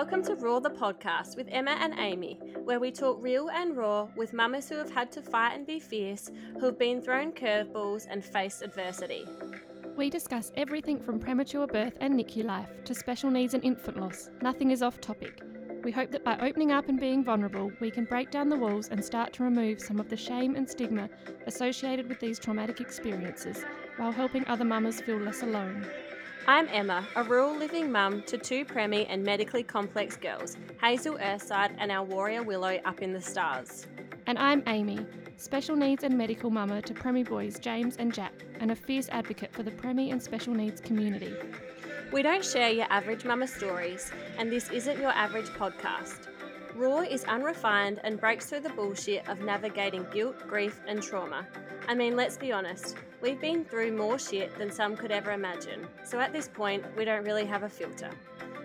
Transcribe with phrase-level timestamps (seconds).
[0.00, 4.08] Welcome to Raw the podcast with Emma and Amy, where we talk real and raw
[4.16, 8.06] with mamas who have had to fight and be fierce, who have been thrown curveballs
[8.08, 9.26] and faced adversity.
[9.98, 14.30] We discuss everything from premature birth and NICU life to special needs and infant loss.
[14.40, 15.42] Nothing is off topic.
[15.84, 18.88] We hope that by opening up and being vulnerable, we can break down the walls
[18.88, 21.10] and start to remove some of the shame and stigma
[21.46, 23.66] associated with these traumatic experiences
[23.98, 25.86] while helping other mamas feel less alone.
[26.46, 31.74] I'm Emma, a rural living mum to two preemie and medically complex girls, Hazel Earthside
[31.78, 33.86] and our warrior Willow up in the stars.
[34.26, 35.04] And I'm Amy,
[35.36, 39.52] special needs and medical mama to preemie boys James and Jack, and a fierce advocate
[39.52, 41.34] for the preemie and special needs community.
[42.10, 46.28] We don't share your average mama stories, and this isn't your average podcast.
[46.74, 51.46] Raw is unrefined and breaks through the bullshit of navigating guilt, grief, and trauma.
[51.86, 55.86] I mean, let's be honest, we've been through more shit than some could ever imagine,
[56.04, 58.10] so at this point, we don't really have a filter.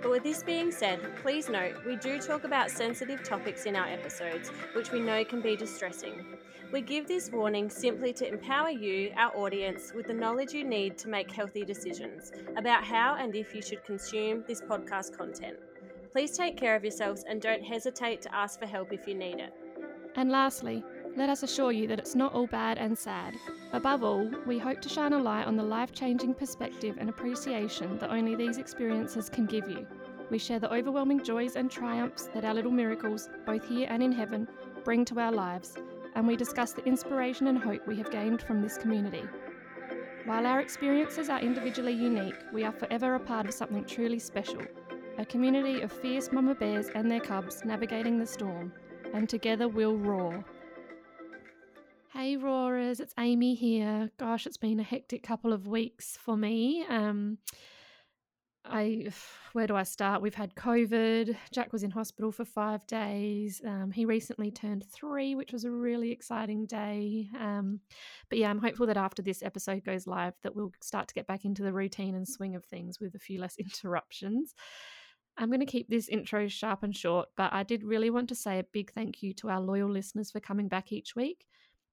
[0.02, 3.88] But with this being said, please note we do talk about sensitive topics in our
[3.88, 6.26] episodes, which we know can be distressing.
[6.72, 10.98] We give this warning simply to empower you, our audience, with the knowledge you need
[11.00, 15.58] to make healthy decisions about how and if you should consume this podcast content.
[16.12, 19.40] Please take care of yourselves and don't hesitate to ask for help if you need
[19.40, 19.54] it.
[20.16, 20.84] And lastly,
[21.16, 23.36] let us assure you that it's not all bad and sad.
[23.72, 27.98] Above all, we hope to shine a light on the life changing perspective and appreciation
[28.00, 29.88] that only these experiences can give you.
[30.30, 34.12] We share the overwhelming joys and triumphs that our little miracles, both here and in
[34.12, 34.48] heaven,
[34.84, 35.76] bring to our lives,
[36.16, 39.24] and we discuss the inspiration and hope we have gained from this community.
[40.26, 44.62] While our experiences are individually unique, we are forever a part of something truly special
[45.18, 48.74] a community of fierce mama bears and their cubs navigating the storm,
[49.14, 50.44] and together we'll roar.
[52.18, 54.10] Hey roarers, it's Amy here.
[54.18, 56.86] Gosh, it's been a hectic couple of weeks for me.
[56.88, 57.40] Um,
[58.64, 59.08] I
[59.52, 60.22] where do I start?
[60.22, 61.36] We've had COVID.
[61.52, 63.62] Jack was in hospital for five days.
[63.68, 67.28] Um, he recently turned three, which was a really exciting day.
[67.38, 67.82] Um,
[68.30, 71.28] but yeah, I'm hopeful that after this episode goes live, that we'll start to get
[71.28, 74.56] back into the routine and swing of things with a few less interruptions.
[75.38, 78.36] I'm going to keep this intro sharp and short, but I did really want to
[78.36, 81.46] say a big thank you to our loyal listeners for coming back each week.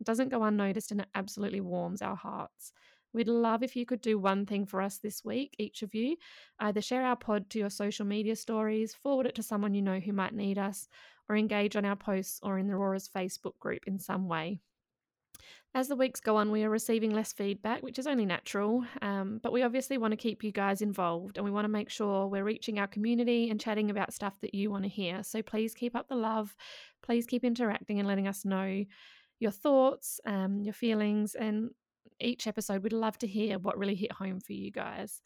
[0.05, 2.73] Doesn't go unnoticed and it absolutely warms our hearts.
[3.13, 6.17] We'd love if you could do one thing for us this week, each of you.
[6.61, 10.01] Either share our pod to your social media stories, forward it to someone you know
[10.01, 10.89] who might need us,
[11.29, 14.61] or engage on our posts or in the Roarers Facebook group in some way.
[15.75, 19.41] As the weeks go on, we are receiving less feedback, which is only natural, um,
[19.43, 22.27] but we obviously want to keep you guys involved and we want to make sure
[22.27, 25.23] we're reaching our community and chatting about stuff that you want to hear.
[25.23, 26.55] So please keep up the love.
[27.03, 28.85] Please keep interacting and letting us know
[29.43, 31.71] your thoughts, um, your feelings, and
[32.21, 35.21] each episode, we'd love to hear what really hit home for you guys.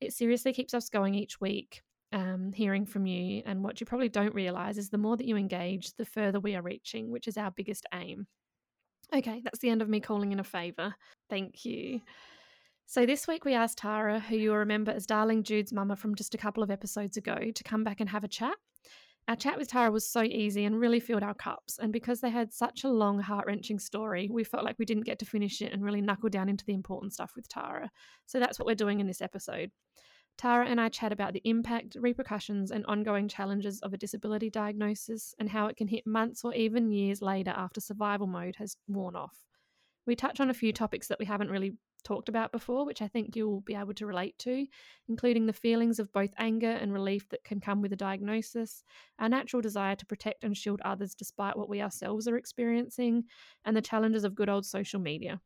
[0.00, 3.42] It seriously keeps us going each week, um, hearing from you.
[3.46, 6.54] And what you probably don't realize is the more that you engage, the further we
[6.54, 8.26] are reaching, which is our biggest aim.
[9.14, 10.94] Okay, that's the end of me calling in a favour.
[11.30, 12.00] Thank you.
[12.84, 16.34] So, this week we asked Tara, who you'll remember as Darling Jude's mama from just
[16.34, 18.56] a couple of episodes ago, to come back and have a chat.
[19.28, 21.78] Our chat with Tara was so easy and really filled our cups.
[21.78, 25.04] And because they had such a long, heart wrenching story, we felt like we didn't
[25.04, 27.90] get to finish it and really knuckle down into the important stuff with Tara.
[28.26, 29.72] So that's what we're doing in this episode.
[30.38, 35.34] Tara and I chat about the impact, repercussions, and ongoing challenges of a disability diagnosis
[35.40, 39.16] and how it can hit months or even years later after survival mode has worn
[39.16, 39.36] off.
[40.06, 41.72] We touch on a few topics that we haven't really
[42.06, 44.66] talked about before, which I think you'll be able to relate to,
[45.08, 48.84] including the feelings of both anger and relief that can come with a diagnosis,
[49.18, 53.24] our natural desire to protect and shield others despite what we ourselves are experiencing,
[53.64, 55.40] and the challenges of good old social media.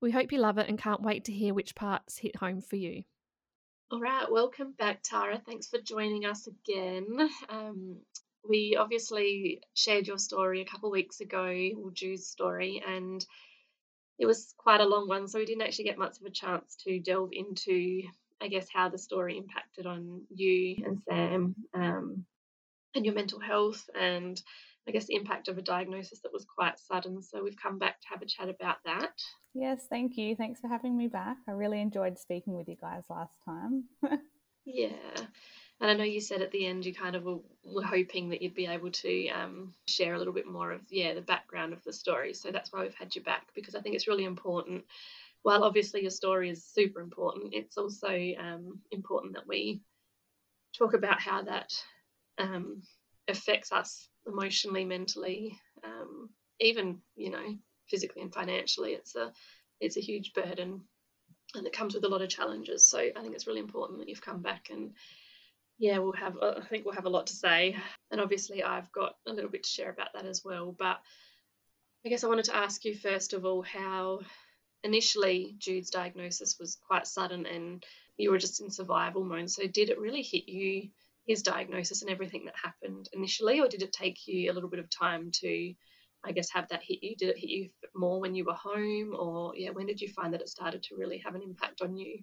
[0.00, 2.76] We hope you love it and can't wait to hear which parts hit home for
[2.76, 3.02] you.
[3.90, 5.40] All right, welcome back, Tara.
[5.44, 7.28] Thanks for joining us again.
[7.48, 7.96] Um,
[8.48, 11.46] we obviously shared your story a couple weeks ago,
[11.78, 13.24] or Jude's story, and
[14.18, 16.76] it was quite a long one, so we didn't actually get much of a chance
[16.86, 18.02] to delve into,
[18.40, 22.24] I guess, how the story impacted on you and Sam um,
[22.94, 24.40] and your mental health, and
[24.88, 27.22] I guess the impact of a diagnosis that was quite sudden.
[27.22, 29.12] So we've come back to have a chat about that.
[29.52, 30.36] Yes, thank you.
[30.36, 31.36] Thanks for having me back.
[31.48, 33.84] I really enjoyed speaking with you guys last time.
[34.64, 34.90] yeah.
[35.80, 38.40] And I know you said at the end you kind of were, were hoping that
[38.40, 41.84] you'd be able to um, share a little bit more of yeah the background of
[41.84, 42.32] the story.
[42.32, 44.84] So that's why we've had you back because I think it's really important.
[45.42, 49.82] While obviously your story is super important, it's also um, important that we
[50.76, 51.72] talk about how that
[52.38, 52.82] um,
[53.28, 57.56] affects us emotionally, mentally, um, even you know
[57.88, 58.92] physically and financially.
[58.92, 59.30] It's a
[59.78, 60.80] it's a huge burden,
[61.54, 62.86] and it comes with a lot of challenges.
[62.86, 64.92] So I think it's really important that you've come back and
[65.78, 66.36] yeah, we'll have.
[66.40, 67.76] I think we'll have a lot to say,
[68.10, 70.74] and obviously I've got a little bit to share about that as well.
[70.76, 70.98] But
[72.04, 74.20] I guess I wanted to ask you first of all how
[74.84, 77.84] initially Jude's diagnosis was quite sudden and
[78.16, 79.50] you were just in survival mode.
[79.50, 80.88] So did it really hit you
[81.26, 84.78] his diagnosis and everything that happened initially, or did it take you a little bit
[84.78, 85.74] of time to,
[86.24, 87.16] I guess, have that hit you?
[87.16, 90.32] Did it hit you more when you were home, or yeah, when did you find
[90.32, 92.20] that it started to really have an impact on you?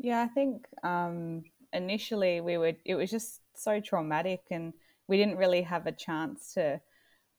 [0.00, 1.42] Yeah, I think um,
[1.74, 2.72] initially we were.
[2.84, 4.72] It was just so traumatic, and
[5.08, 6.80] we didn't really have a chance to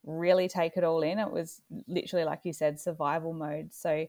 [0.03, 1.17] really take it all in.
[1.17, 3.73] It was literally, like you said, survival mode.
[3.73, 4.05] So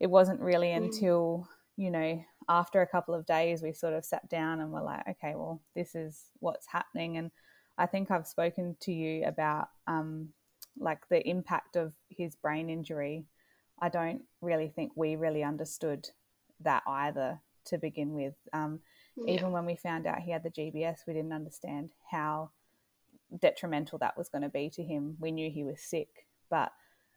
[0.00, 0.76] it wasn't really mm.
[0.76, 4.82] until you know after a couple of days, we sort of sat down and were
[4.82, 7.18] like, okay, well, this is what's happening.
[7.18, 7.30] And
[7.76, 10.30] I think I've spoken to you about um,
[10.78, 13.26] like the impact of his brain injury.
[13.80, 16.08] I don't really think we really understood
[16.60, 18.34] that either to begin with.
[18.52, 18.80] Um,
[19.24, 19.34] yeah.
[19.34, 22.50] Even when we found out he had the GBS, we didn't understand how
[23.40, 25.16] detrimental that was going to be to him.
[25.20, 26.72] We knew he was sick, but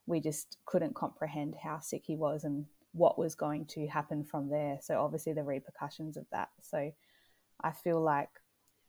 [0.05, 4.49] we just couldn't comprehend how sick he was and what was going to happen from
[4.49, 4.79] there.
[4.81, 6.49] So obviously the repercussions of that.
[6.61, 6.91] So
[7.61, 8.29] I feel like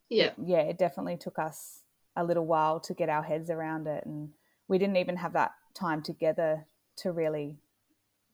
[0.09, 1.81] yeah, yeah, it definitely took us
[2.15, 4.29] a little while to get our heads around it, and
[4.67, 6.67] we didn't even have that time together
[6.97, 7.57] to really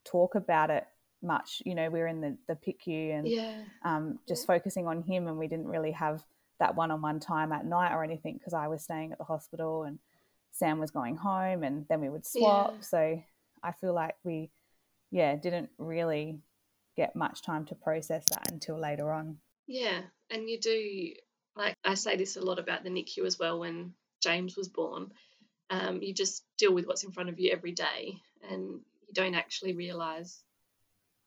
[0.04, 0.86] talk about it
[1.22, 1.62] much.
[1.66, 3.62] You know, we were in the the PICU and yeah.
[3.84, 4.56] um, just yeah.
[4.56, 6.24] focusing on him, and we didn't really have
[6.60, 9.98] that one-on-one time at night or anything because I was staying at the hospital and
[10.52, 12.74] Sam was going home, and then we would swap.
[12.76, 12.82] Yeah.
[12.82, 13.24] So
[13.64, 14.52] I feel like we
[15.12, 16.40] yeah, didn't really
[16.96, 19.38] get much time to process that until later on.
[19.68, 21.14] Yeah, and you do
[21.56, 23.60] like I say this a lot about the NICU as well.
[23.60, 25.12] When James was born,
[25.70, 28.18] um, you just deal with what's in front of you every day,
[28.50, 30.44] and you don't actually realize.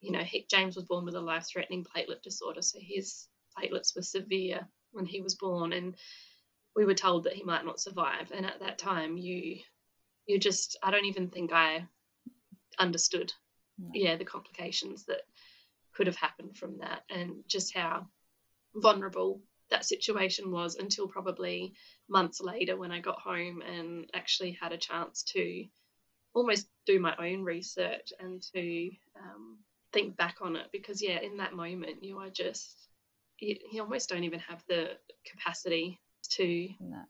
[0.02, 4.02] You know, he, James was born with a life-threatening platelet disorder, so his platelets were
[4.02, 5.96] severe when he was born, and
[6.76, 8.32] we were told that he might not survive.
[8.32, 9.60] And at that time, you
[10.26, 11.86] you just I don't even think I
[12.78, 13.32] understood
[13.92, 15.22] yeah the complications that
[15.94, 18.06] could have happened from that and just how
[18.74, 21.74] vulnerable that situation was until probably
[22.08, 25.64] months later when I got home and actually had a chance to
[26.34, 29.58] almost do my own research and to um,
[29.92, 32.88] think back on it because yeah in that moment you are just
[33.38, 34.90] you, you almost don't even have the
[35.24, 36.00] capacity
[36.30, 37.02] to no.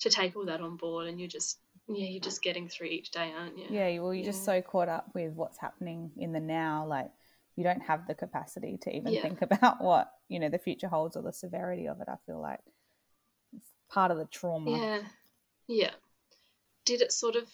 [0.00, 1.58] to take all that on board and you're just
[1.88, 3.66] yeah, you're just getting through each day, aren't you?
[3.68, 4.30] Yeah, well, you're yeah.
[4.30, 7.10] just so caught up with what's happening in the now, like
[7.56, 9.22] you don't have the capacity to even yeah.
[9.22, 12.08] think about what you know the future holds or the severity of it.
[12.08, 12.60] I feel like
[13.54, 14.70] it's part of the trauma.
[14.70, 14.98] Yeah,
[15.66, 15.90] yeah.
[16.84, 17.48] Did it sort of,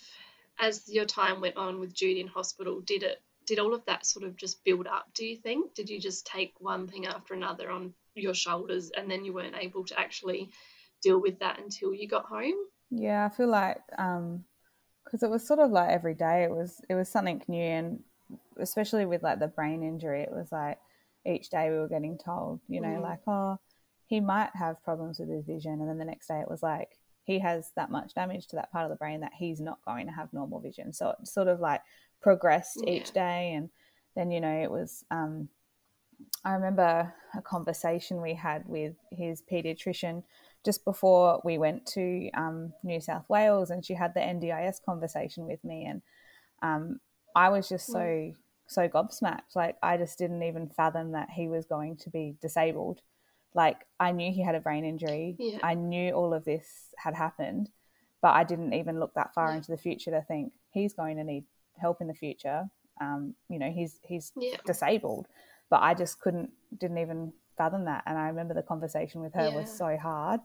[0.59, 3.21] as your time went on with Judy in hospital, did it?
[3.49, 5.07] Did all of that sort of just build up?
[5.15, 5.75] Do you think?
[5.75, 9.57] Did you just take one thing after another on your shoulders, and then you weren't
[9.59, 10.51] able to actually
[11.03, 12.55] deal with that until you got home?
[12.91, 14.45] Yeah, I feel like um
[15.05, 18.01] because it was sort of like every day it was it was something new and
[18.59, 20.79] especially with like the brain injury it was like
[21.27, 23.03] each day we were getting told you know mm.
[23.03, 23.57] like oh
[24.07, 26.98] he might have problems with his vision and then the next day it was like
[27.29, 30.07] he has that much damage to that part of the brain that he's not going
[30.07, 31.83] to have normal vision so it sort of like
[32.21, 32.95] progressed yeah.
[32.95, 33.71] each day and
[34.17, 35.49] then you know it was um
[36.45, 40.23] i remember a conversation we had with his pediatrician
[40.65, 45.47] just before we went to um, New South Wales, and she had the NDIS conversation
[45.47, 46.03] with me, and
[46.63, 47.01] um,
[47.35, 48.33] I was just so
[48.67, 49.55] so gobsmacked.
[49.55, 53.01] Like I just didn't even fathom that he was going to be disabled.
[53.55, 55.37] Like I knew he had a brain injury.
[55.39, 55.59] Yeah.
[55.63, 57.71] I knew all of this had happened,
[58.23, 59.57] but I didn't even look that far yeah.
[59.57, 61.45] into the future to think he's going to need
[61.77, 62.69] help in the future.
[63.01, 64.57] Um, you know, he's he's yeah.
[64.67, 65.27] disabled,
[65.71, 68.05] but I just couldn't didn't even fathom that.
[68.07, 70.41] And I remember the conversation with her was so hard.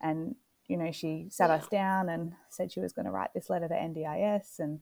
[0.00, 0.36] And,
[0.68, 3.66] you know, she sat us down and said she was going to write this letter
[3.66, 4.60] to NDIS.
[4.60, 4.78] And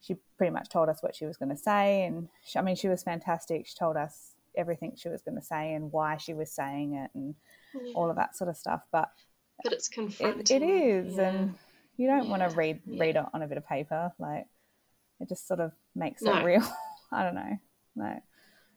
[0.00, 2.04] she pretty much told us what she was going to say.
[2.04, 3.66] And she, I mean, she was fantastic.
[3.66, 7.10] She told us everything she was going to say and why she was saying it
[7.14, 7.34] and
[7.74, 7.92] yeah.
[7.94, 8.82] all of that sort of stuff.
[8.92, 9.10] But,
[9.62, 10.40] but it's confronting.
[10.40, 11.18] it, it is.
[11.18, 11.54] And
[11.96, 14.12] you don't want to read, read it on a bit of paper.
[14.18, 14.46] Like,
[15.20, 16.36] it just sort of makes no.
[16.36, 16.62] it real.
[17.12, 17.58] I don't know.
[17.96, 18.20] No.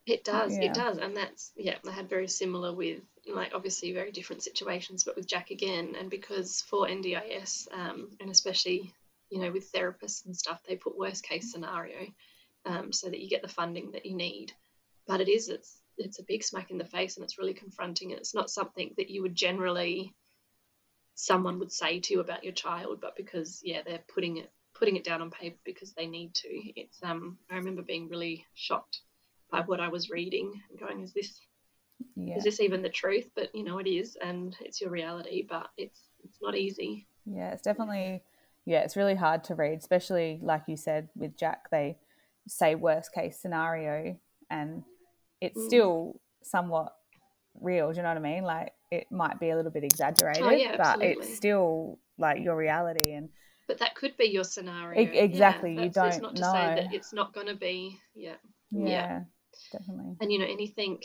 [0.05, 0.65] It does, yeah.
[0.65, 1.77] it does, and that's yeah.
[1.88, 6.12] I had very similar with like obviously very different situations, but with Jack again, and
[6.12, 8.94] because for NDIS, um, and especially
[9.32, 12.05] you know with therapists and stuff, they put worst case scenario,
[12.65, 14.53] um, so that you get the funding that you need.
[15.08, 18.12] But it is it's it's a big smack in the face, and it's really confronting.
[18.12, 20.14] It's not something that you would generally
[21.16, 24.98] someone would say to you about your child, but because yeah, they're putting it putting
[24.98, 26.50] it down on paper because they need to.
[26.76, 29.02] It's um I remember being really shocked
[29.52, 31.40] by what I was reading and going, is this
[32.16, 32.38] Yeah.
[32.38, 33.30] is this even the truth?
[33.36, 35.46] But you know, it is, and it's your reality.
[35.48, 37.08] But it's it's not easy.
[37.26, 38.24] Yeah, it's definitely
[38.66, 41.70] yeah, it's really hard to read, especially like you said with Jack.
[41.70, 41.98] They
[42.48, 44.18] say worst case scenario,
[44.50, 44.84] and
[45.42, 45.65] it's Mm.
[45.68, 46.96] still somewhat
[47.62, 47.92] real.
[47.92, 48.44] Do you know what I mean?
[48.44, 52.56] Like it might be a little bit exaggerated, Oh, yeah, but it's still like your
[52.56, 53.12] reality.
[53.13, 53.30] And
[53.68, 55.00] But that could be your scenario.
[55.01, 56.75] E- exactly, you that's- it's don't not to say know.
[56.82, 58.00] that it's not going to be.
[58.13, 58.36] Yeah.
[58.72, 59.24] yeah, Yeah.
[59.72, 60.18] definitely.
[60.22, 61.01] and you know anything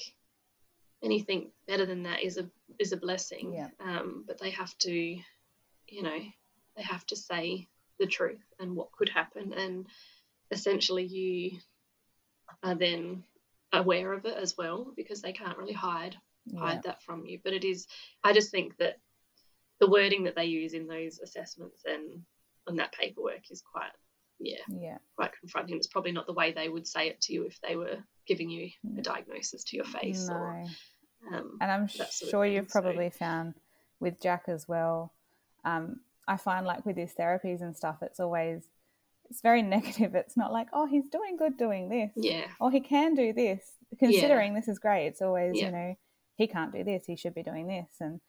[1.03, 3.71] anything better than that is a is a blessing Yeah.
[3.81, 6.19] um but they have to you know
[6.77, 7.69] they have to say
[7.99, 9.87] the truth and what could happen and
[10.51, 11.59] essentially you
[12.63, 13.25] are then
[13.73, 17.39] aware of it as well because they can't really hide Yeah, hide that from you.
[17.43, 17.87] But it is
[18.25, 18.99] i just think that
[19.79, 22.23] the wording that they use in those assessments and
[22.69, 23.93] on that paperwork is quite
[24.39, 25.77] yeah yeah, quite confronting.
[25.77, 28.49] It's probably not the way they would say it to you if they were giving
[28.51, 30.35] you a diagnosis to your face no.
[30.35, 30.65] or
[31.33, 33.55] um, And I'm that sort of sure thing, you've so- probably found
[34.01, 35.13] with Jack as well.
[35.65, 38.63] Um, I find like with his therapies and stuff, it's always
[39.31, 40.15] it's very negative.
[40.15, 42.11] It's not like, oh, he's doing good doing this.
[42.17, 43.63] yeah or he can do this.
[43.99, 45.67] Considering this is great, it's always Yeah.
[45.67, 45.97] you know
[46.37, 47.07] he can't do this.
[47.07, 48.21] He should be doing this, and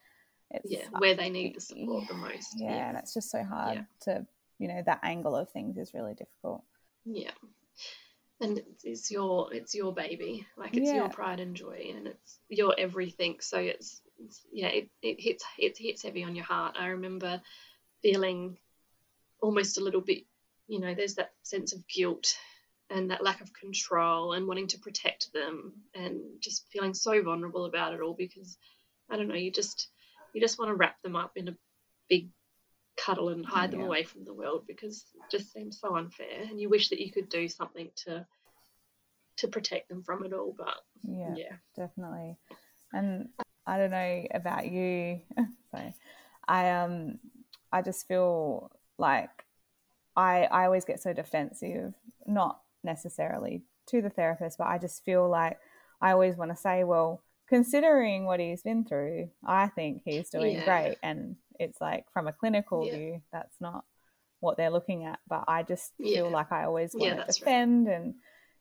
[0.50, 3.75] it's yeah where they need the support the most yeah, and it's just so hard
[3.77, 3.84] Yeah.
[4.01, 4.25] to
[4.60, 6.63] you know that angle of things is really difficult.
[7.05, 7.31] yeah
[8.41, 10.96] and it's, it's your it's your baby like it's Yeah.
[10.96, 15.43] your pride and joy and it's your everything so it's, it's yeah it, it hits
[15.58, 17.41] it hits heavy on your heart i remember
[18.01, 18.58] feeling
[19.41, 20.24] almost a little bit
[20.72, 22.34] you know there's that sense of guilt
[22.90, 27.66] and that lack of control and wanting to protect them and just feeling so vulnerable
[27.66, 28.58] about it all because
[29.10, 29.90] i don't know you just
[30.34, 31.58] you just want to wrap them up in a
[32.10, 32.30] big
[32.98, 36.60] cuddle and hide them away from the world because it just seems so unfair and
[36.60, 38.25] you wish that you could do something to
[39.38, 42.38] to protect them from it all but Yeah, yeah definitely.
[42.94, 43.30] And
[43.66, 45.22] I don't know about you.
[45.72, 45.96] Sorry,
[46.48, 47.20] I um
[47.72, 49.30] I just feel like
[50.15, 51.94] I I always get so defensive,
[52.25, 55.58] not necessarily to the therapist, but I just feel like
[56.01, 60.53] I always want to say, well, considering what he's been through, I think he's doing
[60.56, 60.63] Yeah.
[60.63, 60.98] great.
[61.03, 62.91] And it's like from a clinical Yeah.
[62.96, 63.86] view, that's not
[64.39, 65.20] what they're looking at.
[65.27, 66.22] But I just feel Yeah.
[66.32, 67.46] like I always want to that's right.
[67.46, 68.15] defend and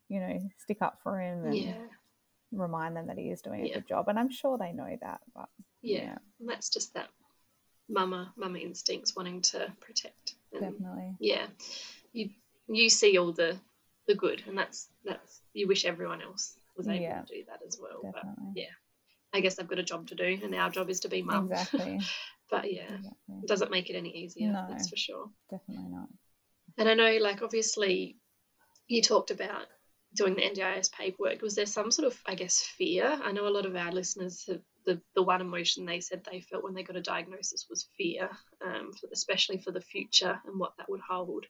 [0.09, 1.75] you know stick up for him and
[2.53, 4.09] remind them that he is doing a good job.
[4.09, 5.21] And I'm sure they know that.
[5.35, 5.49] But
[5.83, 7.11] yeah, yeah, that's just that
[7.89, 11.15] mama mama instincts wanting to protect and definitely.
[11.21, 11.47] yeah
[12.13, 12.31] you
[12.69, 13.57] you see all the
[14.07, 17.23] the good and that's that's you wish everyone else was able Yeah.
[17.23, 18.53] to do that as well but Definitely.
[18.57, 18.75] yeah
[19.33, 21.45] i guess they've got a job to do and our job is to be mum
[21.51, 22.01] Exactly.
[22.51, 23.37] but yeah exactly.
[23.43, 24.67] it doesn't make it any easier No.
[24.69, 26.09] that's for sure Definitely not.
[26.79, 28.17] And I know, like, obviously,
[28.87, 29.67] you talked about
[30.15, 31.43] doing the NDIS paperwork.
[31.43, 33.19] Was there some sort of, I guess, fear?
[33.23, 36.41] I know a lot of our listeners have the, the one emotion they said they
[36.41, 38.31] felt when they got a diagnosis was fear,
[38.65, 41.47] um, especially for the future and what that would hold.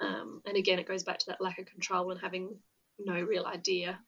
[0.00, 2.56] Um, and again, it goes back to that lack of control and having
[2.98, 3.98] no real idea,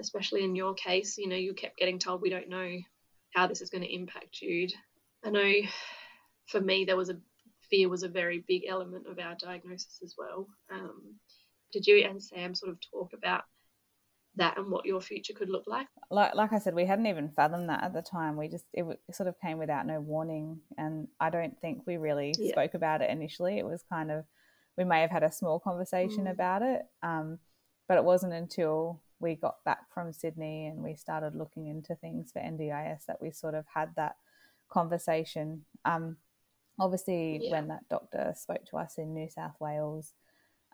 [0.00, 1.18] especially in your case.
[1.18, 2.78] You know, you kept getting told, we don't know
[3.34, 4.72] how this is going to impact Jude.
[5.24, 5.52] I know
[6.46, 7.18] for me, there was a
[7.70, 10.48] fear was a very big element of our diagnosis as well.
[10.72, 11.14] Um,
[11.72, 13.44] did you and Sam sort of talk about
[14.36, 15.86] that and what your future could look like?
[16.10, 18.36] Like, like I said, we hadn't even fathomed that at the time.
[18.36, 21.82] We just it, w- it sort of came without no warning, and I don't think
[21.86, 22.52] we really Yeah.
[22.52, 23.58] spoke about it initially.
[23.58, 24.24] It was kind of
[24.76, 26.30] we may have had a small conversation Mm.
[26.30, 27.38] about it, um,
[27.88, 32.32] but it wasn't until we got back from Sydney and we started looking into things
[32.32, 34.16] for NDIS that we sort of had that
[34.68, 35.66] conversation.
[35.84, 36.16] Um,
[36.78, 37.50] obviously, Yeah.
[37.50, 40.14] when that doctor spoke to us in New South Wales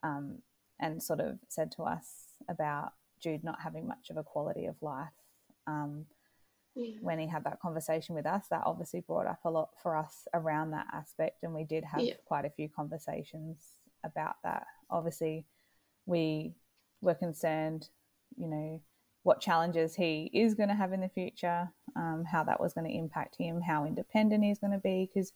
[0.05, 0.43] um,
[0.79, 4.81] and sort of said to us about Jude not having much of a quality of
[4.83, 5.13] life,
[5.67, 6.07] um,
[6.75, 6.99] Yeah.
[7.01, 10.29] when he had that conversation with us, that obviously brought up a lot for us
[10.35, 11.43] around that aspect.
[11.43, 12.15] And we did have Yeah.
[12.27, 14.67] quite a few conversations about that.
[14.91, 15.47] Obviously,
[16.05, 16.55] we
[17.01, 17.89] were concerned,
[18.37, 18.81] you know,
[19.23, 22.87] what challenges he is going to have in the future, um, how that was going
[22.87, 25.07] to impact him, how independent he's going to be.
[25.07, 25.33] Because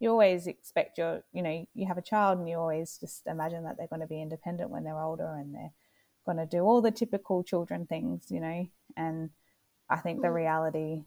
[0.00, 3.64] you always expect your, you know, you have a child and you always just imagine
[3.64, 5.72] that they're going to be independent when they're older and they're
[6.24, 8.66] going to do all the typical children things, you know.
[8.96, 9.30] And
[9.90, 10.34] I think the Mm.
[10.34, 11.04] reality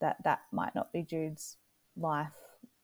[0.00, 1.56] that that might not be Jude's
[1.96, 2.32] life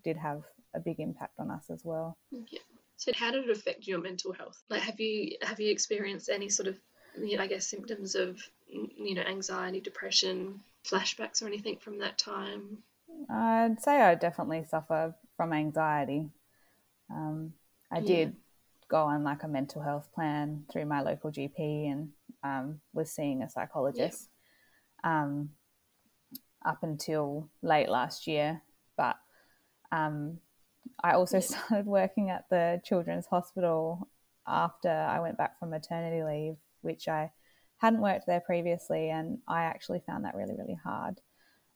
[0.05, 0.43] did have
[0.75, 2.17] a big impact on us as well.
[2.31, 2.61] Yeah.
[2.97, 4.63] So how did it affect your mental health?
[4.69, 6.79] Like, have you have you experienced any sort of,
[7.19, 12.19] you know, I guess, symptoms of, you know, anxiety, depression, flashbacks, or anything from that
[12.19, 12.83] time?
[13.29, 16.31] I'd say I definitely suffer from anxiety.
[17.11, 17.55] Um,
[17.91, 18.27] I Yeah.
[18.27, 18.37] did
[18.93, 22.11] go on like a mental health plan through my local GP and
[22.45, 24.29] um, was seeing a psychologist.
[25.03, 25.51] Um,
[26.65, 28.63] up until late last year.
[28.97, 29.17] But
[29.91, 30.39] um,
[31.03, 34.09] I also started working at the Children's Hospital
[34.47, 37.31] after I went back from maternity leave, which I
[37.79, 41.21] hadn't worked there previously, and I actually found that really, really hard.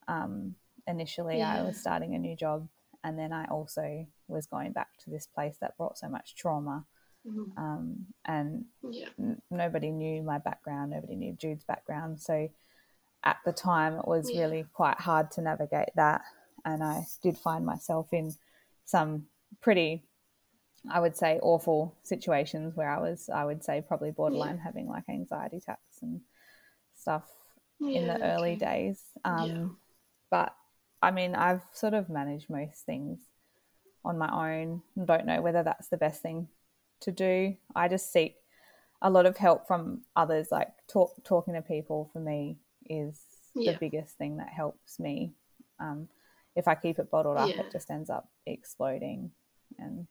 [0.08, 0.54] Um,
[0.86, 1.60] initially, yeah.
[1.60, 2.68] I was starting a new job,
[3.02, 6.84] and then I also was going back to this place that brought so much trauma.
[7.26, 7.58] Mm-hmm.
[7.58, 9.08] Um, and yeah.
[9.18, 12.20] n- nobody knew my background, nobody knew Jude's background.
[12.20, 12.48] So
[13.24, 14.42] at the time, it was yeah.
[14.42, 16.22] really quite hard to navigate that.
[16.64, 18.34] And I did find myself in
[18.84, 19.26] some
[19.60, 20.04] pretty
[20.88, 24.62] I would say awful situations where I was, I would say probably borderline yeah.
[24.62, 26.20] having like anxiety attacks and
[26.96, 27.24] stuff
[27.80, 28.64] in the early okay.
[28.64, 29.02] days.
[29.24, 29.78] Um.
[30.30, 30.54] But
[31.02, 33.18] I mean, I've sort of managed most things
[34.04, 34.82] on my own.
[34.96, 36.48] And don't know whether that's the best thing
[37.00, 37.56] to do.
[37.74, 38.36] I just seek
[39.02, 40.48] a lot of help from others.
[40.50, 43.20] Like talk, talking to people for me is
[43.54, 45.32] the biggest thing that helps me.
[45.80, 46.08] Um,
[46.54, 49.30] if I keep it bottled up, it just ends up exploding
[49.78, 50.06] and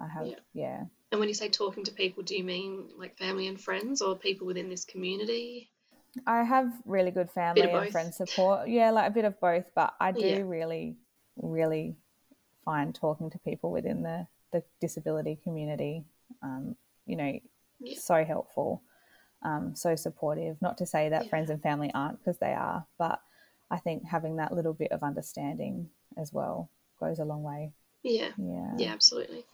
[0.00, 0.34] I have, yeah.
[0.54, 0.84] yeah.
[1.10, 4.16] And when you say talking to people, do you mean like family and friends or
[4.16, 5.70] people within this community?
[6.26, 8.68] I have really good family and friend support.
[8.68, 10.42] Yeah, like a bit of both, but I do yeah.
[10.44, 10.96] really,
[11.36, 11.96] really
[12.64, 16.04] find talking to people within the, the disability community,
[16.42, 16.76] um,
[17.06, 17.38] you know,
[17.80, 17.98] yeah.
[17.98, 18.82] so helpful,
[19.42, 20.56] um, so supportive.
[20.60, 21.28] Not to say that yeah.
[21.30, 23.20] friends and family aren't, because they are, but
[23.70, 27.72] I think having that little bit of understanding as well goes a long way.
[28.02, 28.30] Yeah.
[28.38, 28.72] Yeah.
[28.76, 29.44] Yeah, absolutely.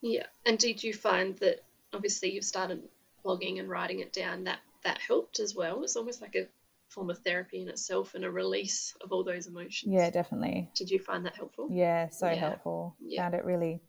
[0.00, 0.26] Yeah.
[0.46, 1.62] And did you find that
[1.92, 2.82] obviously you've started
[3.24, 5.82] blogging and writing it down that that helped as well?
[5.82, 6.46] It's almost like a
[6.88, 9.92] form of therapy in itself and a release of all those emotions.
[9.92, 10.70] Yeah, definitely.
[10.74, 11.68] Did you find that helpful?
[11.70, 12.34] Yeah, so yeah.
[12.34, 12.96] helpful.
[13.00, 13.22] Yeah.
[13.22, 13.80] Found it really,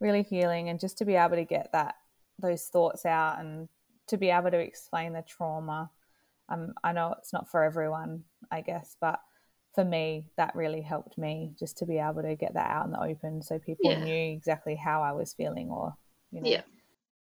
[0.00, 1.94] really healing, and just to be able to get that
[2.38, 3.68] those thoughts out and
[4.08, 5.90] to be able to explain the trauma.
[6.48, 9.20] Um, I know it's not for everyone, I guess, but
[9.74, 12.92] for me, that really helped me just to be able to get that out in
[12.92, 14.04] the open so people yeah.
[14.04, 15.94] knew exactly how I was feeling or,
[16.30, 16.48] you know.
[16.48, 16.62] Yeah.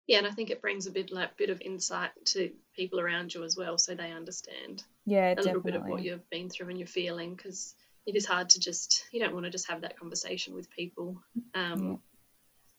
[0.06, 3.34] Yeah, and I think it brings a bit like bit of insight to people around
[3.34, 4.86] you as well, so they understand.
[5.06, 5.44] Yeah, a definitely.
[5.44, 7.76] little bit of what you've been through and you're feeling, because
[8.06, 11.22] it is hard to just you don't want to just have that conversation with people,
[11.56, 11.96] um, yeah.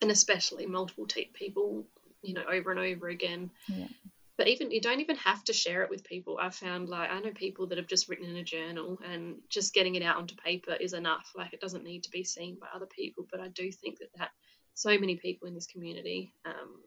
[0.00, 1.84] And especially multiple te- people,
[2.22, 3.50] you know, over and over again.
[3.68, 3.88] Yeah.
[4.36, 6.38] But even you don't even have to share it with people.
[6.40, 9.74] I've found like i know people that have just written in a journal and just
[9.74, 11.32] getting it out onto paper is enough.
[11.34, 14.10] Like it doesn't need to be seen by other people but i do think that
[14.16, 14.30] that
[14.74, 16.80] so many people in this community um,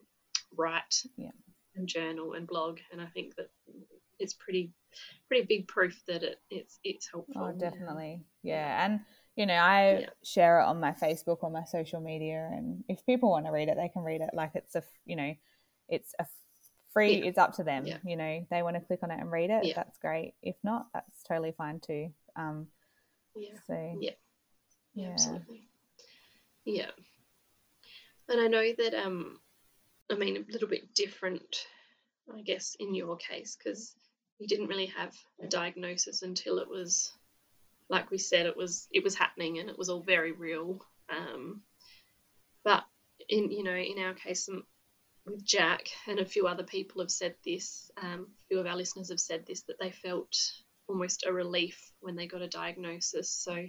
[0.56, 1.32] write yeah.
[1.76, 3.50] and journal and blog and i think that
[4.20, 4.72] it's pretty
[5.28, 7.54] pretty big proof that it it's it's helpful.
[7.56, 8.22] oh definitely.
[8.44, 9.00] Yeah and
[9.42, 10.10] you know i yeah.
[10.24, 13.70] share it on my facebook or my social media and if people want to read
[13.70, 14.30] it they can read it.
[14.34, 15.34] Like it's a you know
[15.90, 16.28] it's a
[16.94, 17.26] free yeah.
[17.26, 17.98] it's up to them yeah.
[18.06, 18.46] you know.
[18.52, 20.36] They want to click on it and read it that's great.
[20.44, 22.68] If not that's totally fine too um
[23.36, 23.58] yeah.
[23.66, 24.12] so yeah.
[24.94, 25.10] yeah.
[25.10, 25.68] Absolutely.
[26.64, 26.92] Yeah.
[28.30, 29.40] And i know that um
[30.12, 31.66] i mean a little bit different
[32.38, 33.96] i guess in your case because
[34.38, 37.12] you didn't really have a diagnosis until it was
[37.92, 41.62] like we said it was it was happening and it was all very real um
[42.64, 42.84] but
[43.30, 44.50] in you know in our case
[45.26, 47.92] with Jack and a few other people have said this.
[48.02, 50.36] Um, a few of our listeners have said this that they felt
[50.88, 53.30] almost a relief when they got a diagnosis.
[53.30, 53.68] So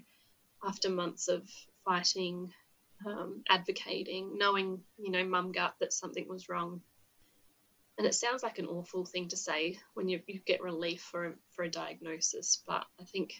[0.64, 1.46] after months of
[1.84, 2.52] fighting,
[3.06, 6.80] um, advocating, knowing you know mum gut that something was wrong.
[7.98, 11.26] And it sounds like an awful thing to say when you, you get relief for
[11.26, 13.34] a, for a diagnosis, but I think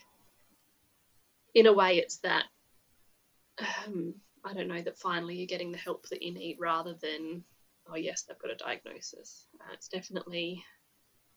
[1.53, 2.45] in a way it's that
[3.59, 7.43] um, I don't know that finally you're getting the help that you need rather than
[7.89, 9.47] oh yes, they've got a diagnosis.
[9.59, 10.63] Uh, it's definitely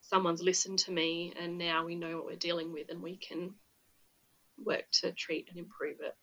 [0.03, 3.55] someone's listened to me, and now we know what we're dealing with, and we can
[4.65, 6.15] work to treat and improve it.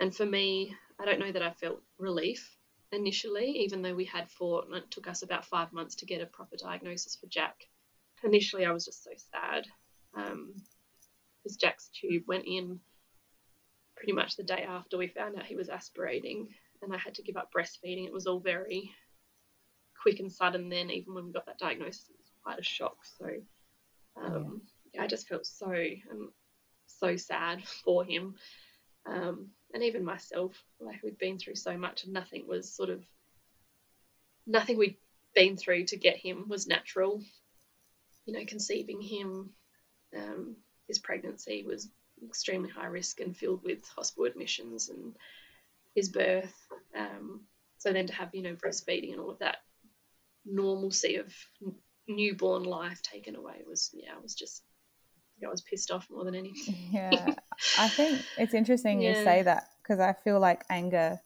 [0.00, 2.56] And for me, I don't know that I felt relief
[2.92, 6.22] initially, even though we had fought, and it took us about five months to get
[6.22, 7.56] a proper diagnosis for Jack.
[8.22, 9.66] Initially, I was just so sad
[10.14, 10.54] um,
[11.42, 12.80] because Jack's tube went in
[13.98, 16.48] pretty much the day after we found out he was aspirating,
[16.82, 18.06] and I had to give up breastfeeding.
[18.06, 18.94] It was all very
[20.00, 22.96] quick and sudden then even when we got that diagnosis it was quite a shock
[23.18, 23.26] so
[24.16, 24.62] um,
[24.94, 25.02] yeah.
[25.02, 25.72] I just felt so
[26.10, 26.32] um,
[26.86, 28.34] so sad for him
[29.06, 33.02] um, and even myself like we'd been through so much and nothing was sort of
[34.46, 34.96] nothing we'd
[35.34, 37.20] been through to get him was natural
[38.24, 39.50] you know conceiving him
[40.16, 40.56] um,
[40.86, 41.88] his pregnancy was
[42.26, 45.14] extremely high risk and filled with hospital admissions and
[45.94, 46.54] his birth
[46.96, 47.42] um,
[47.78, 49.58] so then to have you know breastfeeding and all of that
[50.46, 51.34] normalcy of
[52.08, 54.62] newborn life taken away was yeah it was just
[55.44, 56.74] I was pissed off more than anything.
[56.92, 57.34] Yeah,
[57.74, 61.20] I think it's interesting you say that because I feel like anger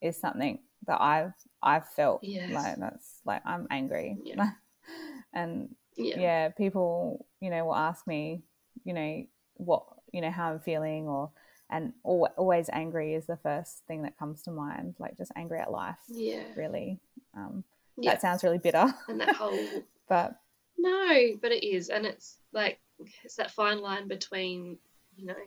[0.00, 2.48] is something that I've I've felt Yes.
[2.54, 4.50] like that's like I'm angry, Yeah.
[5.34, 6.16] and Yeah.
[6.20, 8.44] yeah, people you know will ask me,
[8.84, 9.24] you know
[9.56, 11.30] what you know how I'm feeling or
[11.70, 15.60] and al- always angry is the first thing that comes to mind, like just angry
[15.60, 16.44] at life, Yeah.
[16.56, 16.98] really.
[17.36, 17.64] Um,
[17.98, 18.12] Yeah.
[18.12, 20.40] That sounds really bitter, And that whole but
[20.78, 22.80] No, but it is, and it's like
[23.24, 24.78] it's that fine line between
[25.16, 25.42] you know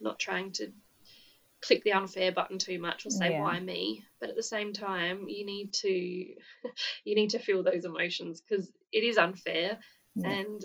[0.00, 0.72] not trying to
[1.60, 3.42] click the unfair button too much or say Yeah.
[3.42, 5.88] why me, but at the same time you need to
[7.04, 9.78] you need to feel those emotions because it is unfair
[10.14, 10.64] yeah, and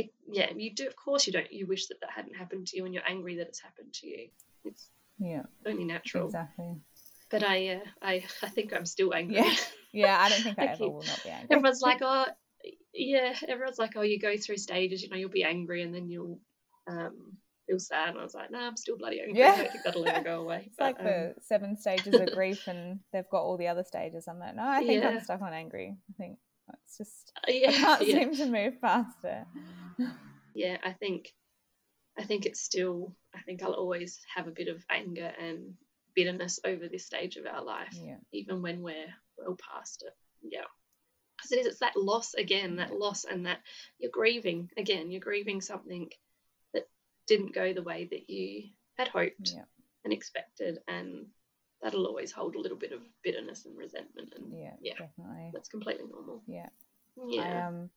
[0.00, 2.76] it yeah you do of course you don't you wish that that hadn't happened to
[2.76, 4.28] you and you're angry that it's happened to you.
[4.64, 6.26] It's yeah, only natural.
[6.26, 6.72] exactly.
[7.30, 9.36] But I uh, I I think I'm still angry.
[9.36, 9.54] Yeah.
[9.92, 10.72] Yeah, I don't think I Okay.
[10.74, 11.48] ever will not be angry.
[11.56, 12.26] everyone's like, oh,
[12.92, 16.10] yeah, everyone's like, oh, you go through stages, you know, you'll be angry and then
[16.10, 16.38] you'll
[16.86, 18.10] um, feel sad.
[18.10, 19.38] And I was like, no, I'm still bloody angry.
[19.38, 19.52] Yeah.
[19.52, 20.64] I don't think that'll ever go away.
[20.66, 24.26] It's like um, the seven stages of grief, and they've got all the other stages.
[24.28, 25.08] I'm like, no, I think Yeah.
[25.08, 25.96] I'm stuck on angry.
[26.10, 26.38] I think
[26.72, 29.46] it's just uh, yeah, I can't yeah, seem to move past it.
[30.54, 31.32] yeah, I think,
[32.18, 35.74] I think it's still, I think I'll always have a bit of anger and
[36.14, 40.14] bitterness over this stage of our life, Yeah, even when we're well past it.
[40.42, 40.64] Yeah.
[41.36, 43.58] Because it is, it's that loss again, that loss, and that
[43.98, 46.08] you're grieving again, you're grieving something
[46.72, 46.88] that
[47.26, 49.64] didn't go the way that you had hoped yeah,
[50.04, 51.26] and expected, and
[51.86, 54.94] that'll always hold a little bit of bitterness and resentment, and yeah, Yeah.
[54.98, 55.50] definitely.
[55.54, 56.42] that's completely normal.
[56.46, 56.68] Yeah.
[57.16, 57.68] I Yeah.
[57.68, 57.90] um,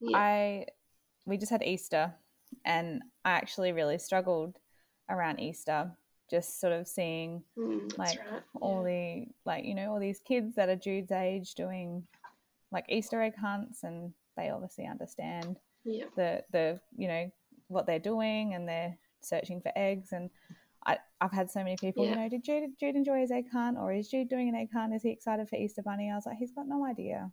[0.00, 0.18] yeah.
[0.18, 0.66] I
[1.24, 2.12] we just had Easter,
[2.64, 4.58] and I actually really struggled
[5.08, 5.92] around Easter,
[6.28, 8.42] just sort of seeing Mm, like right.
[8.60, 12.04] all the like you know all these kids that are Jude's age doing
[12.72, 16.06] like Easter egg hunts, and they obviously understand Yeah.
[16.16, 17.30] the the you know
[17.68, 20.30] what they're doing and they're searching for eggs and
[20.88, 23.76] I, I've had so many people you know did Jude, Jude enjoy his egg hunt
[23.78, 26.10] or is Jude doing an egg hunt is he excited for Easter bunny?
[26.10, 27.30] I was like he's got no idea.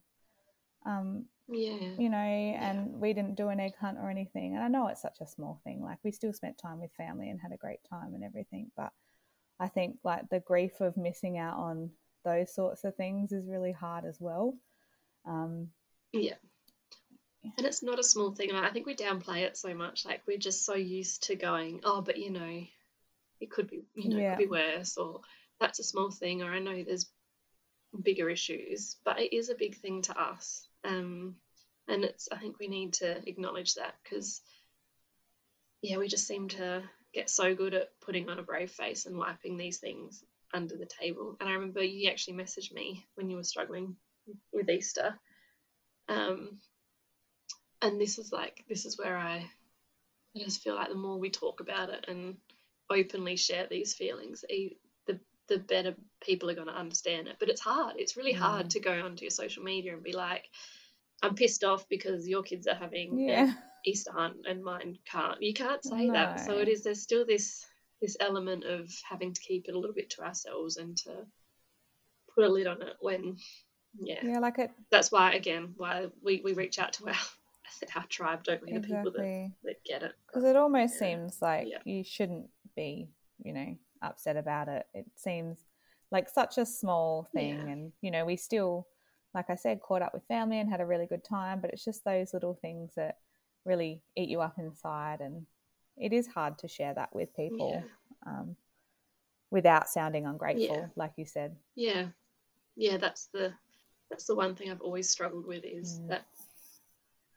[0.86, 1.96] Um Yeah.
[1.98, 4.56] you know and we didn't do an egg hunt or anything.
[4.56, 5.82] And I know it's such a small thing.
[5.82, 8.72] Like we still spent time with family and had a great time and everything.
[8.76, 8.92] But
[9.58, 11.92] I think like the grief of missing out on
[12.26, 14.58] those sorts of things is really hard as well.
[15.26, 15.70] Um
[16.12, 16.36] Yeah.
[17.58, 18.52] And it's not a small thing.
[18.52, 20.04] I think we downplay it so much.
[20.04, 22.64] Like we're just so used to going, oh, but you know,
[23.40, 25.22] it could be, you know, it could be worse, or
[25.60, 27.10] that's a small thing, or I know there's
[28.02, 30.68] bigger issues, but it is a big thing to us.
[30.84, 31.36] Um,
[31.88, 34.42] and it's, I think we need to acknowledge that because,
[35.82, 39.18] yeah, we just seem to get so good at putting on a brave face and
[39.18, 41.38] wiping these things under the table.
[41.40, 43.96] And I remember you actually messaged me when you were struggling
[44.52, 45.16] with Easter.
[46.10, 46.60] Um,
[47.82, 49.50] and this is like this is where I,
[50.36, 52.36] I just feel like the more we talk about it and
[52.90, 57.36] openly share these feelings, the the better people are going to understand it.
[57.40, 57.96] But it's hard.
[57.98, 58.70] It's really hard Mm.
[58.70, 60.50] to go onto your social media and be like,
[61.22, 63.54] I'm pissed off because your kids are having yeah
[63.86, 65.42] Easter hunt and mine can't.
[65.42, 66.40] You can't say that.
[66.46, 66.84] So it is.
[66.84, 67.64] There's still this
[68.02, 71.12] this element of having to keep it a little bit to ourselves and to
[72.34, 73.38] put a lid on it when,
[74.00, 74.20] yeah.
[74.24, 77.16] yeah like it That's why again why we, we reach out to our
[77.96, 78.74] our tribe, don't we?
[78.74, 80.14] The people that, that get it.
[80.28, 81.00] because it almost Yeah.
[81.00, 81.80] seems like Yeah.
[81.86, 83.10] you shouldn't be
[83.44, 85.66] you know upset about it it seems
[86.12, 87.74] like such a small thing Yeah.
[87.74, 88.88] and you know we still
[89.34, 91.84] like i said caught up with family and had a really good time but it's
[91.84, 93.18] just those little things that
[93.66, 95.46] really eat you up inside and
[95.98, 97.84] it is hard to share that with people
[98.26, 98.56] um,
[99.52, 102.08] without sounding ungrateful like you said Yeah,
[102.76, 102.98] yeah.
[102.98, 103.54] That's the
[104.10, 106.08] that's the one thing I've always struggled with is Mm.
[106.10, 106.26] that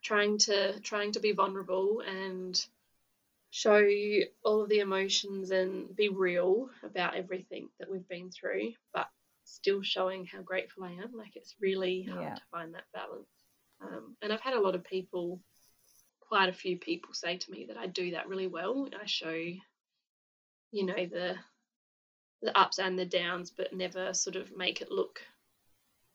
[0.02, 2.64] trying to trying to be vulnerable and
[3.50, 3.86] show
[4.44, 9.08] all of the emotions and be real about everything that we've been through, but
[9.44, 11.16] still showing how grateful I am.
[11.16, 12.34] Like it's really hard Yeah.
[12.34, 13.28] to find that balance.
[13.80, 15.40] Um, and I've had a lot of people,
[16.20, 18.88] quite a few people, say to me that I do that really well.
[19.00, 19.60] I show, you
[20.72, 21.36] know, the
[22.40, 25.20] the ups and the downs, but never sort of make it look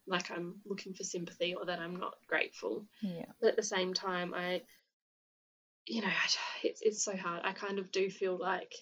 [0.08, 2.86] like I'm looking for sympathy or that I'm not grateful.
[3.02, 4.62] yeah But at the same time, I,
[5.86, 6.10] you know,
[6.64, 7.42] it's it's so hard.
[7.44, 8.74] I kind of do feel like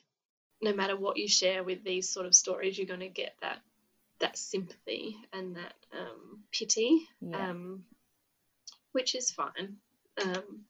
[0.61, 3.59] no matter what you share with these sort of stories, you're going to get that
[4.19, 7.83] that sympathy and that um, pity, yeah um,
[8.91, 9.77] which is fine.
[10.23, 10.65] Um,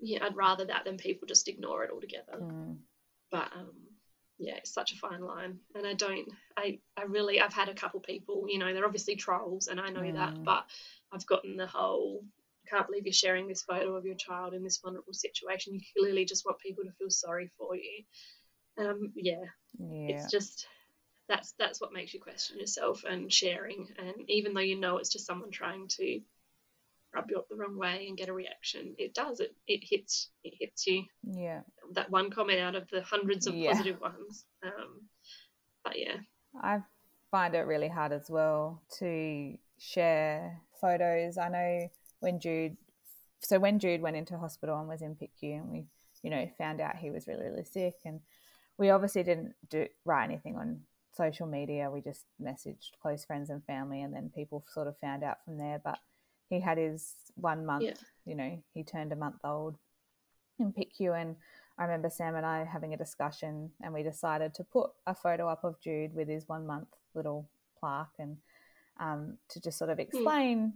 [0.00, 2.78] yeah, I'd rather that than people just ignore it altogether Mm.
[3.30, 3.74] but um
[4.38, 7.74] yeah it's such a fine line and i don't i i really i've had a
[7.74, 10.64] couple people you know they're obviously trolls and i know that but
[11.12, 12.22] i've gotten the whole
[12.68, 15.74] can't believe you're sharing this photo of your child in this vulnerable situation.
[15.74, 18.04] You clearly just want people to feel sorry for you.
[18.78, 19.44] Um, yeah,
[19.78, 20.08] Yeah.
[20.10, 20.66] it's just
[21.28, 23.88] that's that's what makes you question yourself and sharing.
[23.98, 26.20] And even though you know it's just someone trying to
[27.14, 29.40] rub you up the wrong way and get a reaction, it does.
[29.40, 31.04] It it hits it hits you.
[31.24, 31.62] yeah.
[31.92, 33.72] That one comment out of the hundreds of Yeah.
[33.72, 34.44] positive ones.
[34.62, 35.02] Um,
[35.84, 36.16] but yeah,
[36.62, 36.80] I
[37.30, 41.38] find it really hard as well to share photos.
[41.38, 41.88] I know
[42.20, 42.76] when Jude,
[43.40, 45.86] so when Jude went into hospital and was in PICU, and we,
[46.22, 48.20] you know, found out he was really, really sick, and
[48.76, 50.80] we obviously didn't do write anything on
[51.12, 51.90] social media.
[51.90, 55.56] We just messaged close friends and family, and then people sort of found out from
[55.58, 55.80] there.
[55.82, 55.98] But
[56.48, 57.94] he had his one month, Yeah.
[58.24, 59.76] you know, he turned a month old
[60.58, 61.36] in PICU, and
[61.78, 65.48] I remember Sam and I having a discussion, and we decided to put a photo
[65.48, 68.36] up of Jude with his one month little plaque, and
[68.98, 70.72] um, to just sort of explain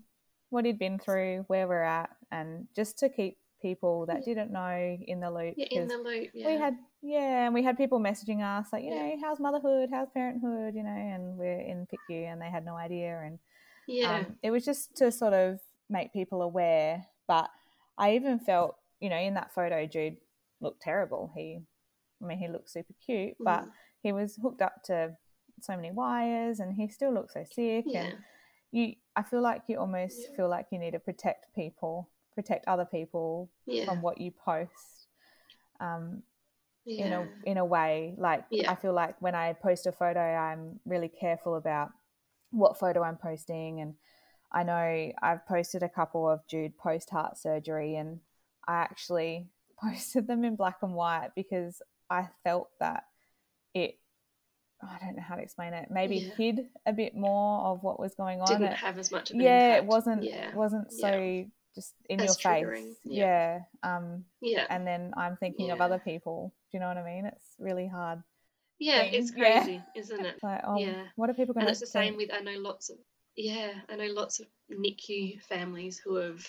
[0.50, 4.34] what he'd been through, where we're at, and just to keep people that Yeah.
[4.34, 5.54] didn't know in the loop.
[5.56, 6.30] yeah, in the loop.
[6.34, 9.08] Yeah, we had yeah, and we had people messaging us like, you Yeah.
[9.08, 12.76] know, how's motherhood, how's parenthood, you know, and we're in PICU, and they had no
[12.76, 13.40] idea, and
[13.86, 17.06] yeah, um, it was just to sort of make people aware.
[17.28, 17.50] But
[17.98, 20.16] I even felt, you know, in that photo, Jude
[20.60, 21.32] looked terrible.
[21.36, 21.60] He,
[22.22, 23.70] I mean, he looked super cute, but Mm.
[24.02, 25.16] he was hooked up to
[25.60, 27.84] so many wires, and he still looked so sick.
[27.86, 28.14] yeah, And
[28.72, 30.36] you, I feel like you almost Yeah.
[30.36, 35.08] feel like you need to protect people, protect other people yeah, from what you post.
[35.80, 36.22] Um,
[36.84, 37.06] yeah.
[37.06, 38.70] in a in a way like Yeah.
[38.70, 41.90] i feel like when i post a photo i'm really careful about
[42.52, 43.94] what photo i'm posting and
[44.52, 48.20] i know i've posted a couple of jude post heart surgery and
[48.68, 49.48] i actually
[49.82, 53.04] posted them in black and white because i felt that
[53.74, 53.98] it
[54.82, 56.34] i don't know how to explain it maybe Yeah.
[56.36, 58.46] hid a bit more of what was going on.
[58.46, 61.00] Didn't It- have as much of an yeah it wasn't Yeah, wasn't yeah.
[61.00, 62.96] so just in As your face.
[63.04, 63.60] yeah.
[63.82, 63.96] Yeah.
[63.96, 66.52] um yeah, and then i'm thinking of other people.
[66.70, 67.24] Do you know what i mean?
[67.26, 68.22] It's really hard
[68.82, 69.02] yeah.
[69.02, 69.14] thing.
[69.14, 69.60] It's Yeah.
[69.64, 70.38] crazy, isn't it?
[70.42, 71.04] like oh Yeah.
[71.16, 71.68] what are people going to do?
[71.68, 72.98] And it's the same with I know lots of
[73.36, 76.46] yeah, I know lots of NICU families who have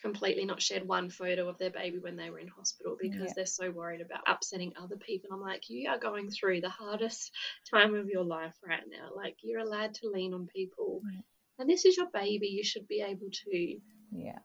[0.00, 3.32] completely not shared one photo of their baby when they were in hospital because Yeah.
[3.34, 5.30] they're so worried about upsetting other people.
[5.32, 7.32] I'm like, you are going through the hardest
[7.68, 9.10] time of your life right now.
[9.14, 11.02] Like you're allowed to lean on people.
[11.12, 11.20] Yeah.
[11.58, 12.46] And this is your baby.
[12.48, 13.80] You should be able to
[14.12, 14.38] yeah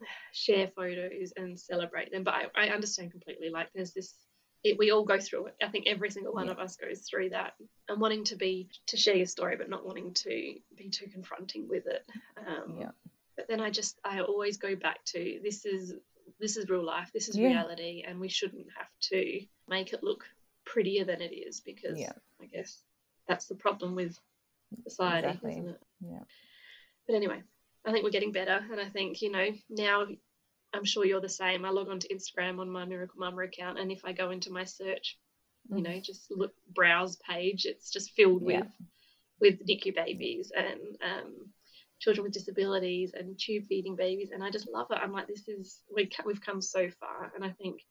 [0.32, 2.24] share photos and celebrate them.
[2.24, 3.50] But I, I understand completely.
[3.50, 4.14] Like there's this,
[4.70, 5.56] it, we all go through it.
[5.62, 6.52] I think every single one Yeah.
[6.52, 7.54] of us goes through that,
[7.88, 11.68] and wanting to be to share your story, but not wanting to be too confronting
[11.68, 12.04] with it.
[12.46, 12.90] Um, Yeah.
[13.36, 15.94] But then I just I always go back to this is
[16.38, 17.10] this is real life.
[17.12, 17.48] This is Yeah.
[17.48, 20.28] reality, and we shouldn't have to make it look
[20.64, 22.12] prettier than it is because Yeah.
[22.40, 22.82] I guess
[23.28, 24.18] that's the problem with
[24.88, 25.52] society, Exactly.
[25.52, 25.82] isn't it?
[26.00, 26.24] yeah
[27.06, 27.42] But anyway,
[27.84, 28.66] I think we're getting better.
[28.70, 30.06] And I think, you know, now
[30.74, 31.64] I'm sure you're the same.
[31.64, 33.78] I log onto Instagram on my Miracle Mama account.
[33.78, 35.18] And if I go into my search,
[35.74, 38.60] you know, just look, browse page, it's just filled Yeah.
[38.60, 38.66] with
[39.38, 41.34] with NICU babies and um,
[41.98, 44.30] children with disabilities and tube feeding babies.
[44.32, 44.98] And I just love it.
[45.02, 47.32] I'm like, this is, we, we've come so far.
[47.34, 47.82] And I think,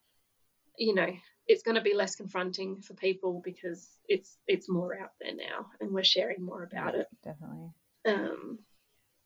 [0.78, 1.08] you know,
[1.48, 5.68] it's going to be less confronting for people because it's it's more out there now
[5.80, 7.08] and we're sharing more about yeah, it.
[7.24, 7.70] definitely
[8.06, 8.60] Um,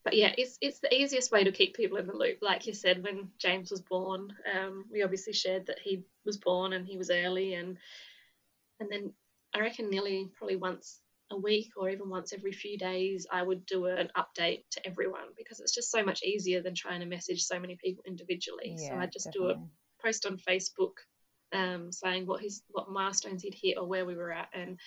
[0.03, 2.39] but yeah, it's it's the easiest way to keep people in the loop.
[2.41, 6.73] Like you said, when James was born, um, we obviously shared that he was born
[6.73, 7.77] and he was early, and
[8.79, 9.13] and then
[9.53, 10.99] I reckon nearly probably once
[11.31, 15.27] a week or even once every few days, I would do an update to everyone
[15.37, 18.75] because it's just so much easier than trying to message so many people individually.
[18.77, 19.55] so I just do a
[20.03, 20.93] post on Facebook
[21.51, 24.79] um, saying what his what milestones he'd hit or where we were at, and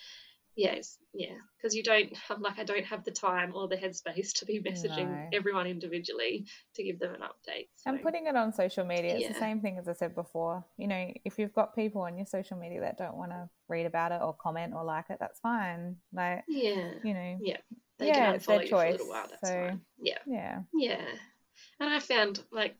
[0.56, 4.32] yes, yeah, because you don't I'm like I don't have the time or the headspace
[4.38, 5.28] to be messaging No.
[5.32, 7.68] everyone individually to give them an update.
[7.76, 10.64] So, and putting it on social media it's the same thing as i said before
[10.76, 13.86] you know if you've got people on your social media that don't want to read
[13.86, 17.56] about it or comment or like it that's fine like yeah, you know Yeah.
[17.98, 19.26] they yeah, can it's their unfollow you for a choice, little while.
[19.28, 19.80] That's so- fine.
[20.00, 21.04] Yeah, yeah yeah,
[21.80, 22.76] and I found like.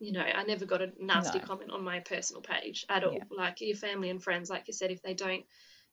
[0.00, 1.44] You know, I never got a nasty No.
[1.44, 3.14] comment on my personal page at all.
[3.14, 3.24] Yeah.
[3.36, 5.42] Like your family and friends, like you said, if they don't,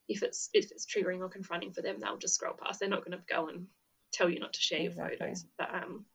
[0.08, 2.80] if it's if it's triggering or confronting for them, they'll just scroll past.
[2.80, 3.68] They're not going to go and
[4.12, 5.12] tell you not to share Exactly.
[5.12, 5.46] your photos.
[5.58, 6.06] But um,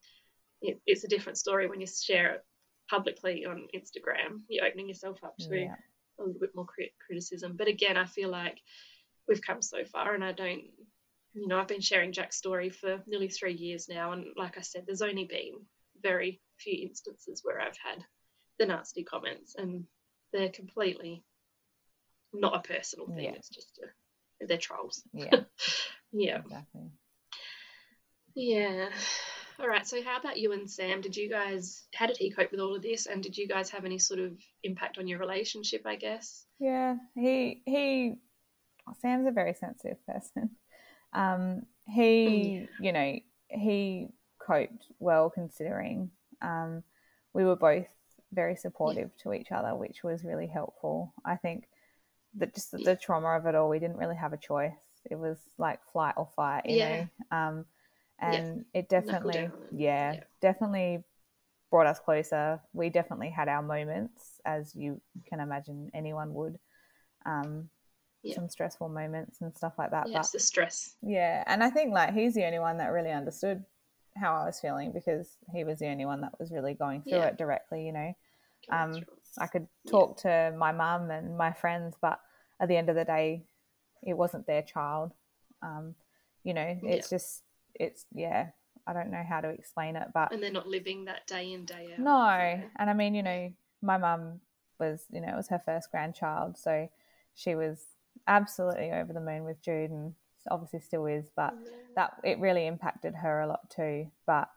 [0.63, 2.45] it, it's a different story when you share it
[2.89, 4.43] publicly on Instagram.
[4.49, 5.75] You're opening yourself up to yeah
[6.21, 7.55] a little bit more crit- criticism.
[7.57, 8.61] But again, I feel like
[9.29, 10.63] we've come so far, and I don't,
[11.35, 14.63] you know, I've been sharing Jack's story for nearly three years now, and like I
[14.63, 15.65] said, there's only been
[16.03, 18.05] very few instances where I've had
[18.59, 19.85] the nasty comments, and
[20.33, 21.25] they're completely
[22.33, 23.25] not a personal thing.
[23.25, 23.33] Yeah.
[23.33, 25.03] It's just a, they're trolls.
[25.13, 25.41] yeah
[26.13, 26.91] Yeah, exactly
[28.35, 28.89] yeah.
[29.59, 29.87] All right.
[29.87, 31.01] So, how about you and Sam?
[31.01, 33.07] Did you guys, how did he cope with all of this?
[33.07, 36.47] And did you guys have any sort of impact on your relationship, I guess?
[36.59, 38.15] Yeah, he, he,
[39.03, 40.51] Sam's a very sensitive person.
[41.13, 42.67] Um, he, Yeah.
[42.81, 44.07] you know, he
[44.39, 46.13] coped well considering.
[46.41, 46.85] Um,
[47.35, 47.89] we were both
[48.33, 51.13] very supportive to each other, which was really helpful.
[51.25, 51.65] I think
[52.39, 54.73] that just the, trauma of it all, we didn't really have a choice.
[55.11, 57.07] It was like flight or fight, you Yeah.
[57.31, 57.37] know.
[57.37, 57.65] Um,
[58.21, 58.39] Yeah.
[58.39, 60.21] and it definitely, yeah, yeah.
[60.41, 61.03] definitely
[61.71, 62.61] brought us closer.
[62.73, 66.59] We definitely had our moments, as you can imagine anyone would.
[67.25, 67.69] Um,
[68.23, 68.35] Yeah.
[68.35, 70.09] Some stressful moments and stuff like that.
[70.11, 70.95] Yeah, it's but the stress.
[71.03, 73.65] yeah, and I think like he's the only one that really understood
[74.17, 77.19] how I was feeling because he was the only one that was really going through
[77.19, 77.27] Yeah.
[77.27, 77.87] it directly.
[77.87, 78.13] You know,
[78.71, 79.05] Um.
[79.39, 79.93] I could Yeah.
[79.93, 82.21] talk to my mum and my friends, but
[82.61, 83.45] at the end of the day,
[84.03, 85.13] it wasn't their child.
[85.63, 85.95] Um,
[86.45, 87.43] you know, it's just
[87.75, 88.51] it's yeah.
[88.87, 91.65] I don't know how to explain it, but And they're not living that day in,
[91.65, 91.99] day out.
[92.01, 92.63] no, Yeah.
[92.77, 94.41] and I mean, you know, my mum
[94.79, 96.89] was, you know, it was her first grandchild, so
[97.35, 97.85] she was
[98.27, 100.15] absolutely over the moon with Jude, and
[100.51, 101.31] obviously still is.
[101.37, 101.71] But Yeah.
[101.97, 104.11] that it really impacted her a lot too.
[104.27, 104.49] But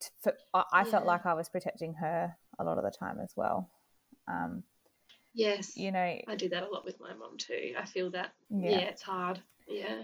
[0.00, 1.08] t- for, I, I felt Yeah.
[1.12, 3.70] like I was protecting her a lot of the time as well.
[4.28, 4.62] Um,
[5.34, 5.76] Yes.
[5.76, 7.74] you know, I do that a lot with my mum too.
[7.78, 8.32] I feel that.
[8.50, 8.70] Yeah.
[8.70, 9.40] Yeah, it's hard.
[9.66, 10.02] Yeah.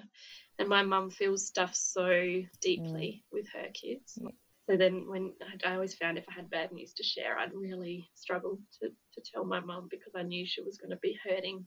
[0.59, 4.19] And my mum feels stuff so deeply with her kids.
[4.21, 4.25] Mm.
[4.25, 4.31] Yeah.
[4.69, 5.33] So then, when
[5.65, 8.89] I, I always found if I had bad news to share, I'd really struggle to,
[8.89, 11.67] to tell my mum because I knew she was going to be hurting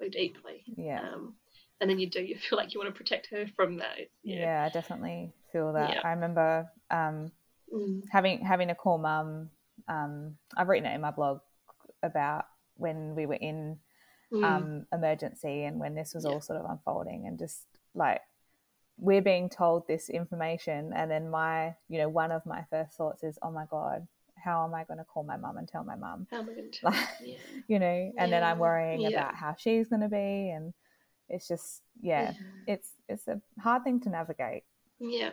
[0.00, 0.62] so deeply.
[0.76, 1.34] yeah, Um,
[1.80, 3.98] and then you do, you feel like you want to protect her from that.
[4.22, 4.64] yeah, Yeah.
[4.64, 5.94] I definitely feel that.
[5.94, 6.00] Yeah.
[6.04, 7.30] I remember um,
[7.72, 8.02] Mm.
[8.12, 9.50] having having to call mum.
[9.88, 11.40] Um, I've written it in my blog
[12.06, 13.78] about when we were in
[14.32, 14.42] Mm.
[14.44, 16.32] um, emergency and when this was Yeah.
[16.32, 17.64] all sort of unfolding and just
[17.94, 18.22] like
[18.98, 23.22] we're being told this information and then my you know one of my first thoughts
[23.22, 25.94] is oh my god how am i going to call my mum and tell my
[25.94, 26.90] mum How am I going to tell?
[26.90, 27.36] like yeah.
[27.68, 29.10] you know and then i'm worrying yeah.
[29.10, 30.74] about how she's going to be and
[31.28, 32.32] it's just yeah,
[32.66, 34.64] it's it's a hard thing to navigate
[34.98, 35.30] Yeah,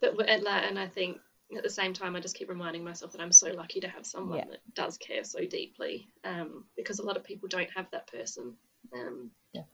[0.00, 1.18] but and like, and I think
[1.56, 4.06] at the same time, I just keep reminding myself that I'm so lucky to have
[4.06, 4.44] someone Yeah.
[4.50, 6.08] that does care so deeply.
[6.24, 8.54] Um, because a lot of people don't have that person,
[8.94, 9.30] um,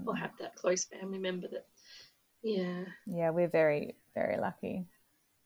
[0.07, 1.67] or have that close family member that.
[2.43, 4.87] Yeah, yeah we're very very lucky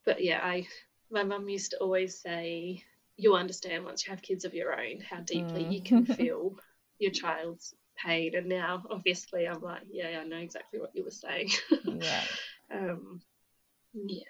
[0.04, 0.66] but yeah, I
[1.10, 2.82] my mum used to always say,
[3.16, 5.84] "You'll understand once you have kids of your own how deeply you Mm.
[5.84, 6.56] can feel
[6.98, 11.10] your child's pain." And now, obviously, I'm like, "Yeah, I know exactly what you were
[11.10, 11.50] saying."
[11.84, 12.26] yeah
[12.70, 13.20] um,
[13.94, 14.22] yeah.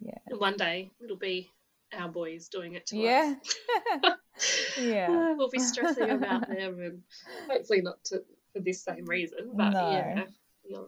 [0.00, 1.50] yeah one day it'll be
[1.96, 3.56] our boys doing it to yeah us.
[4.78, 7.02] yeah Uh, we'll be stressing about them and
[7.48, 9.50] hopefully not to, for this same reason.
[9.54, 9.90] But No.
[9.90, 10.24] yeah,
[10.76, 10.86] um,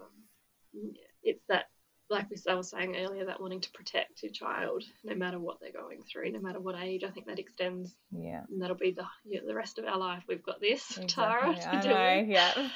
[0.72, 1.66] yeah, it's that,
[2.10, 5.60] like we I was saying earlier, that wanting to protect your child no matter what
[5.60, 7.04] they're going through, no matter what age.
[7.04, 10.24] I think that extends, yeah and that'll be the yeah, the rest of our life.
[10.28, 11.88] We've got this, Tara, to I do.
[11.88, 12.68] know, yeah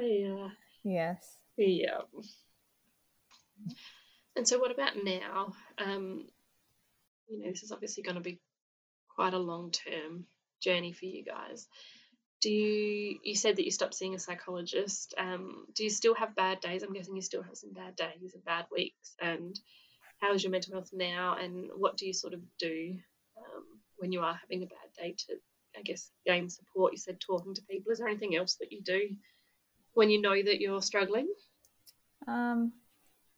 [0.00, 0.48] Yeah.
[0.82, 2.00] yes Yeah.
[4.36, 5.54] And so, what about now?
[5.78, 6.26] Um,
[7.28, 8.38] you know, this is obviously going to be
[9.14, 10.26] quite a long term
[10.60, 11.66] journey for you guys.
[12.42, 15.14] Do you, you said that you stopped seeing a psychologist.
[15.16, 16.82] Um, do you still have bad days?
[16.82, 19.16] I'm guessing you still have some bad days and bad weeks.
[19.20, 19.58] And
[20.20, 21.36] how is your mental health now?
[21.40, 22.94] And what do you sort of do
[23.38, 23.64] um,
[23.96, 25.36] when you are having a bad day to,
[25.78, 26.92] I guess, gain support?
[26.92, 27.90] You said talking to people.
[27.90, 29.08] Is there anything else that you do
[29.94, 31.28] when you know that you're struggling?
[32.28, 32.72] Um,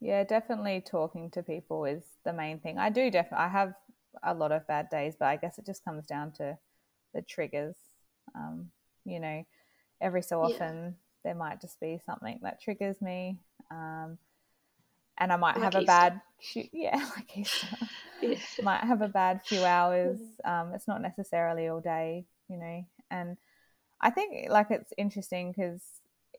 [0.00, 2.78] yeah, definitely talking to people is the main thing.
[2.78, 3.46] I do definitely.
[3.46, 3.74] I have
[4.22, 6.56] a lot of bad days, but I guess it just comes down to
[7.14, 7.76] the triggers.
[8.34, 8.70] Um,
[9.04, 9.44] you know,
[10.00, 10.60] every so Yeah.
[10.60, 13.38] often there might just be something that triggers me,
[13.70, 14.18] um,
[15.18, 17.68] and I might Like have a bad few, yeah, like Easter.
[18.20, 18.38] Yeah.
[18.60, 20.18] might have a bad few hours.
[20.44, 22.84] Um, it's not necessarily all day, you know.
[23.10, 23.36] And
[24.00, 25.82] I think like it's interesting because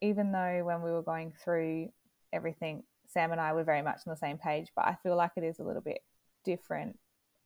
[0.01, 1.89] even though when we were going through
[2.33, 5.33] everything, Sam and I were very much on the same page, but I feel like
[5.37, 6.01] it is a little bit
[6.45, 6.97] different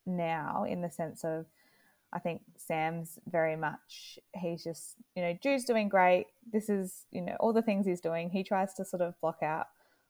[0.06, 1.46] now in the sense of
[2.14, 6.28] I think Sam's very much he's just you know Jude's doing great.
[6.52, 8.30] This is you know all the things he's doing.
[8.30, 9.68] He tries to sort of block out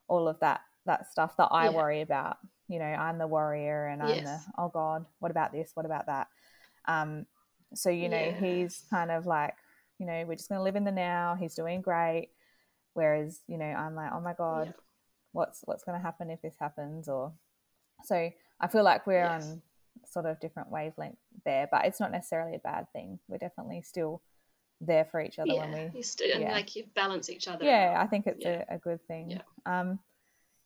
[0.07, 1.71] all of that that stuff that I Yeah.
[1.71, 2.37] worry about.
[2.67, 5.71] You know, I'm the warrior and I'm the oh god, what about this?
[5.75, 6.27] What about that?
[6.87, 7.25] Um,
[7.75, 8.39] so you know Yeah.
[8.39, 9.55] he's kind of like
[9.99, 11.35] you know we're just going to live in the now.
[11.39, 12.29] He's doing great,
[12.93, 14.73] whereas you know I'm like oh my god, Yeah.
[15.33, 17.33] What's what's going to happen if this happens or
[18.03, 18.29] so
[18.59, 19.43] I feel like we're Yes.
[19.45, 19.61] on
[20.05, 23.19] sort of different wavelength there, but it's not necessarily a bad thing.
[23.27, 24.21] We're definitely still
[24.81, 26.51] there for each other yeah, when we you still yeah.
[26.51, 27.63] like you balance each other.
[27.65, 28.03] yeah, out.
[28.05, 28.63] I think it's Yeah.
[28.69, 29.31] a, a good thing.
[29.31, 29.41] Yeah.
[29.65, 29.99] Um,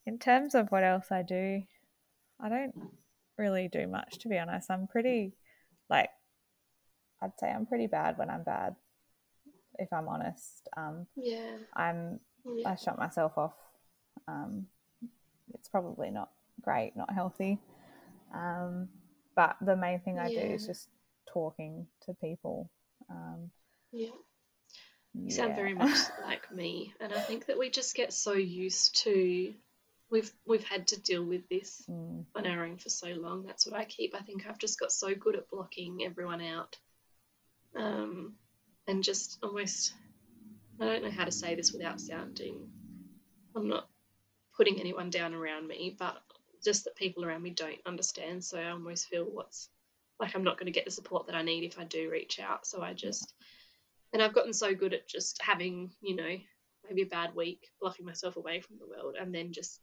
[0.05, 1.61] in terms of what else I do,
[2.39, 2.73] I don't
[3.37, 4.71] really do much to be honest.
[4.71, 5.33] I'm pretty
[5.89, 6.09] like
[7.21, 8.75] I'd say I'm pretty bad when I'm bad,
[9.79, 10.67] if I'm honest.
[10.77, 11.57] Um, yeah.
[11.73, 12.69] I'm Yeah.
[12.71, 13.53] I shut myself off.
[14.27, 14.67] Um,
[15.53, 16.29] it's probably not
[16.61, 17.59] great, not healthy.
[18.33, 18.89] Um,
[19.35, 20.89] but the main thing I do is just
[21.31, 22.69] talking to people.
[23.09, 23.51] Um,
[23.91, 24.09] yeah.
[25.13, 29.03] You sound very much like me, and I think that we just get so used
[29.03, 29.53] to
[30.09, 33.43] we've we've had to deal with this Mm, on our own for so long.
[33.45, 34.15] That's what I keep.
[34.15, 36.75] I think I've just got so good at blocking everyone out,
[37.75, 38.33] um,
[38.87, 39.93] and just almost
[40.79, 42.69] I don't know how to say this without sounding.
[43.55, 43.89] I'm not
[44.57, 46.17] putting anyone down around me, but
[46.63, 48.43] just that people around me don't understand.
[48.43, 49.69] So I almost feel what's
[50.19, 52.39] like I'm not going to get the support that I need if I do reach
[52.39, 52.65] out.
[52.65, 53.33] So I just
[54.13, 56.35] and I've gotten so good at just having you know
[56.87, 59.79] maybe a bad week, blocking myself away from the world, and then just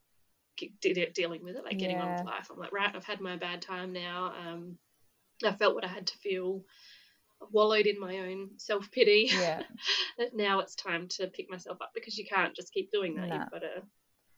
[0.81, 2.49] dealing with it, like getting on with life.
[2.51, 4.33] I'm like, right, I've had my bad time now.
[4.47, 4.79] Um,
[5.45, 6.64] I felt what I had to feel.
[7.43, 9.29] I've wallowed in my own self pity.
[9.31, 9.62] yeah,
[10.35, 13.29] now it's time to pick myself up because you can't just keep doing that.
[13.29, 13.35] No.
[13.35, 13.83] You've got to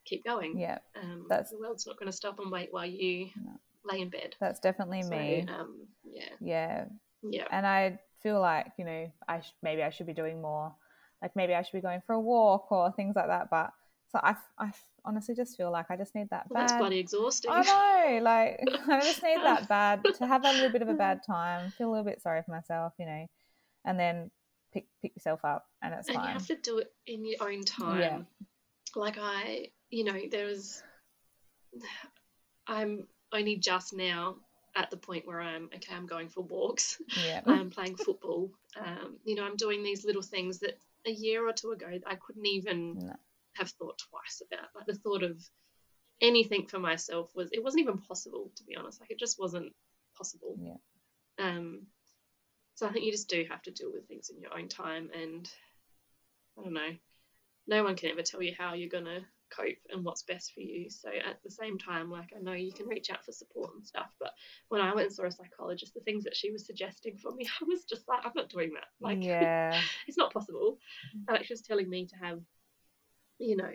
[0.07, 0.59] keep going.
[0.59, 0.79] yeah.
[1.01, 3.53] Um, That's- the world's not going to stop and wait while you No.
[3.85, 4.35] lay in bed.
[4.41, 5.47] That's definitely So, me.
[5.49, 6.85] um, yeah, Yeah,
[7.23, 10.75] yeah, and I feel like you know I sh- maybe I should be doing more.
[11.23, 13.51] Like maybe I should be going for a walk or things like that.
[13.51, 13.73] But
[14.13, 14.73] so I, I
[15.05, 17.51] honestly just feel like I just need that well, that's bloody exhausting.
[17.53, 20.95] I know, like I just need that bad to have a little bit of a
[20.95, 23.27] bad time, feel a little bit sorry for myself, you know,
[23.85, 24.31] and then
[24.73, 27.63] pick pick yourself up, and it's and you have to do it in your own
[27.63, 28.01] time.
[28.01, 28.19] Yeah.
[28.95, 30.83] Like I, you know, there was.
[32.67, 34.37] I'm only just now
[34.75, 35.95] at the point where I'm okay.
[35.95, 37.01] I'm going for walks.
[37.25, 38.51] Yeah, I'm playing football.
[38.79, 42.15] Um, you know, I'm doing these little things that a year or two ago I
[42.17, 43.17] couldn't even No.
[43.55, 44.69] have thought twice about.
[44.75, 45.41] Like the thought of
[46.21, 49.01] anything for myself was it wasn't even possible to be honest.
[49.01, 49.73] Like it just wasn't
[50.17, 50.57] possible.
[50.61, 50.77] Yeah.
[51.39, 51.87] Um.
[52.75, 55.11] So I think you just do have to deal with things in your own time,
[55.15, 55.51] and
[56.59, 56.97] I don't know.
[57.67, 59.21] No one can ever tell you how you're gonna
[59.51, 60.89] cope and what's best for you.
[60.91, 63.85] So at the same time, like I know you can reach out for support and
[63.85, 64.33] stuff, but
[64.69, 67.47] when I went and saw a psychologist, the things that she was suggesting for me,
[67.61, 68.87] I was just like, I'm not doing that.
[69.01, 70.79] Like, yeah, it's not possible.
[71.09, 71.25] Mm-hmm.
[71.29, 72.41] And like she was telling me to have,
[73.39, 73.73] you know,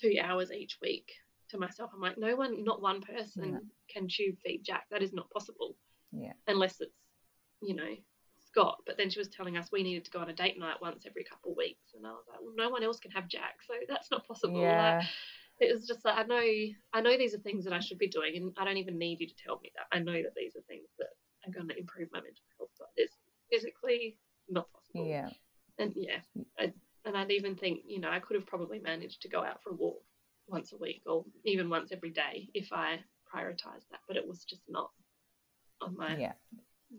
[0.00, 1.12] two hours each week
[1.50, 1.90] to myself.
[1.94, 3.60] I'm like, no one, not one person No.
[3.88, 4.84] can tube feed Jack.
[4.90, 5.76] That is not possible
[6.12, 6.92] yeah, unless it's,
[7.62, 7.94] you know,
[8.58, 8.78] Scott.
[8.86, 11.04] But then she was telling us we needed to go on a date night once
[11.06, 13.56] every couple of weeks, and I was like, well, no one else can have Jack,
[13.66, 14.60] so that's not possible.
[14.60, 15.06] Like, yeah,
[15.60, 16.42] it was just like I know
[16.92, 19.20] I know these are things that I should be doing, and I don't even need
[19.20, 19.96] you to tell me that.
[19.96, 21.08] I know that these are things that
[21.46, 23.16] are going to improve my mental health, but it's
[23.50, 24.16] physically
[24.48, 25.06] not possible.
[25.06, 25.30] yeah,
[25.78, 26.18] And yeah,
[26.58, 26.72] I,
[27.04, 29.70] and I'd even think you know I could have probably managed to go out for
[29.70, 30.02] a walk
[30.48, 33.00] once a week or even once every day if I
[33.32, 34.90] prioritized that, but it was just not
[35.80, 36.32] on my yeah,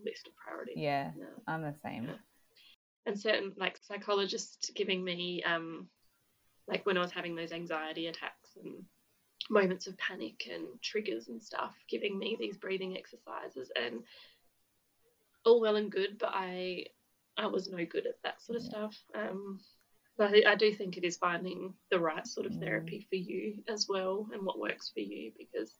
[0.04, 0.76] list of priorities.
[0.78, 1.10] yeah.
[1.18, 2.04] No I'm the same.
[2.04, 2.14] Yeah.
[3.06, 5.88] and certain like psychologists giving me um
[6.68, 8.84] like when I was having those anxiety attacks and
[9.48, 14.02] moments of panic and triggers and stuff, giving me these breathing exercises and
[15.44, 16.86] all well and good, but I
[17.36, 18.68] I was no good at that sort of Yeah.
[18.70, 18.96] stuff.
[19.14, 19.60] Um
[20.18, 22.60] but I, I do think it is finding the right sort of Mm.
[22.60, 25.74] therapy for you as well and what works for you because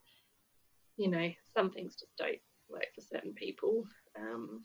[0.96, 3.86] you know some things just don't work for certain people
[4.20, 4.62] um,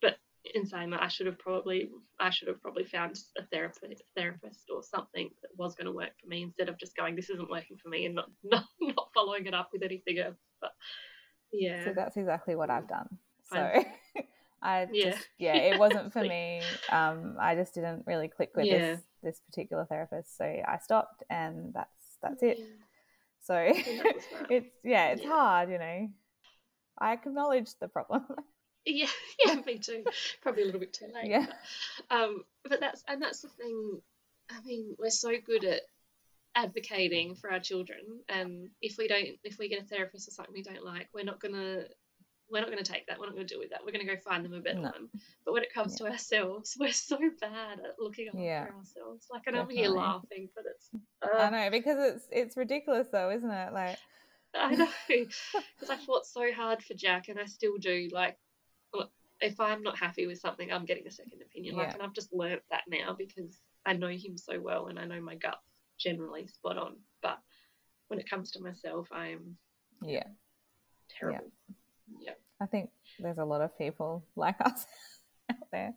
[0.00, 0.16] but
[0.54, 4.70] in saying that I should have probably I should have probably found a therapist therapist
[4.74, 7.50] or something that was going to work for me instead of just going this isn't
[7.50, 10.72] working for me and not not, not following it up with anything else but
[11.52, 13.08] yeah So that's exactly what I've done.
[13.50, 13.70] So.
[14.64, 16.62] I just yeah, it wasn't for me.
[16.92, 18.78] Um, I just didn't really click with Yeah.
[18.92, 22.58] this this particular therapist, so I stopped, and that's that's it.
[22.60, 22.66] Yeah.
[23.40, 24.50] So And that was that.
[24.52, 25.28] it's yeah, it's Yeah.
[25.30, 26.08] hard, you know.
[26.96, 28.24] I acknowledge the problem.
[28.84, 29.06] Yeah,
[29.46, 30.04] yeah, me too.
[30.42, 31.30] Probably a little bit too late.
[31.30, 31.46] Yeah.
[32.08, 34.00] But, um, but that's and that's the thing.
[34.50, 35.82] I mean, we're so good at
[36.54, 40.54] advocating for our children, and if we don't, if we get a therapist or something
[40.54, 41.84] we don't like, we're not gonna.
[42.50, 43.18] We're not going to take that.
[43.18, 43.80] We're not going to deal with that.
[43.82, 44.90] We're going to go find them a better No.
[44.90, 45.08] one.
[45.46, 48.66] But when it comes to ourselves, we're so bad at looking after Yeah.
[48.76, 49.26] ourselves.
[49.30, 49.98] Like, and I'm here Definitely.
[50.00, 50.90] laughing, but it's.
[51.22, 53.72] I Uh, know because it's it's ridiculous though, isn't it?
[53.72, 53.96] Like
[54.54, 58.10] I know because I fought so hard for Jack, and I still do.
[58.12, 58.36] Like,
[59.42, 61.76] if I'm not happy with something, I'm getting a second opinion.
[61.76, 65.04] Like, and I've just learnt that now because I know him so well, and I
[65.04, 65.58] know my gut's
[65.98, 66.96] generally spot on.
[67.22, 67.38] But
[68.08, 69.56] when it comes to myself, I'm
[70.02, 70.24] yeah,
[71.18, 71.50] terrible.
[72.20, 74.86] Yeah, I think there's a lot of people like us
[75.50, 75.94] out there.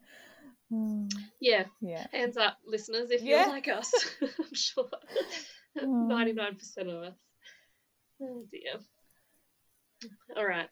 [0.71, 1.07] Hmm,
[1.39, 1.65] yeah.
[1.81, 3.41] yeah, Hands up, listeners, if Yeah.
[3.41, 3.91] you're like us.
[4.21, 4.89] I'm sure
[5.77, 6.07] Mm.
[6.07, 7.15] ninety-nine percent of us.
[8.21, 8.79] Oh dear.
[10.37, 10.69] All right.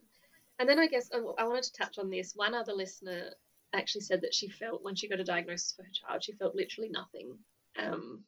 [0.59, 2.33] And then I guess I, wanted to touch on this.
[2.35, 3.31] One other listener
[3.73, 6.55] actually said that she felt when she got a diagnosis for her child, she felt
[6.55, 7.37] literally nothing.
[7.77, 8.23] Um,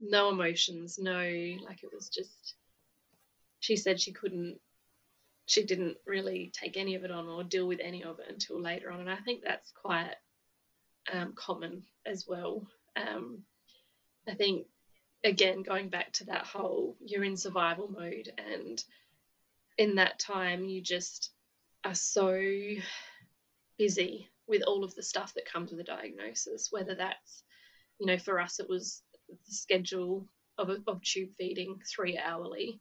[0.00, 1.18] no emotions, no,
[1.64, 2.54] like it was just,
[3.60, 4.60] she said she couldn't,
[5.46, 8.60] she didn't really take any of it on or deal with any of it until
[8.60, 9.00] later on.
[9.00, 10.14] And I think that's quite
[11.12, 12.66] um, common as well.
[12.96, 13.42] Um,
[14.28, 14.66] I think,
[15.24, 18.82] again, going back to that whole, you're in survival mode and
[19.76, 21.33] in that time you just
[21.84, 22.40] are so
[23.78, 27.42] busy with all of the stuff that comes with a diagnosis, whether that's,
[27.98, 30.28] you know, for us it was the schedule
[30.58, 32.80] of, of tube feeding three hourly.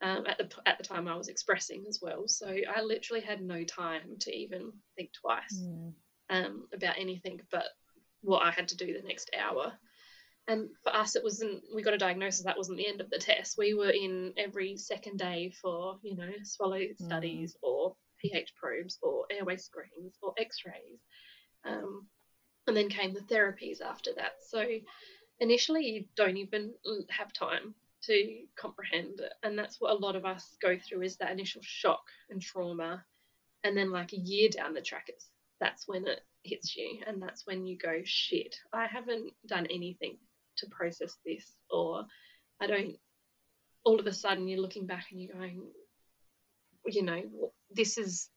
[0.00, 3.40] Um, at the at the time I was expressing as well, so I literally had
[3.42, 5.92] no time to even think twice mm.
[6.30, 7.64] um, about anything but
[8.20, 9.72] what I had to do the next hour.
[10.46, 11.64] And for us, it wasn't.
[11.74, 12.44] We got a diagnosis.
[12.44, 13.58] That wasn't the end of the test.
[13.58, 16.96] We were in every second day for you know swallow mm.
[16.96, 21.00] studies or pH probes or airway screens or X-rays,
[21.64, 22.06] um,
[22.66, 24.32] and then came the therapies after that.
[24.46, 24.64] So
[25.40, 26.74] initially, you don't even
[27.10, 31.16] have time to comprehend it, and that's what a lot of us go through is
[31.16, 33.04] that initial shock and trauma,
[33.64, 37.20] and then like a year down the track, it's that's when it hits you, and
[37.20, 38.56] that's when you go shit.
[38.72, 40.18] I haven't done anything
[40.58, 42.06] to process this, or
[42.60, 42.96] I don't.
[43.84, 45.62] All of a sudden, you're looking back and you're going,
[46.94, 47.22] you know,
[47.70, 48.28] this is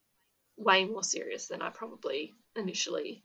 [0.58, 3.24] way more serious than I probably initially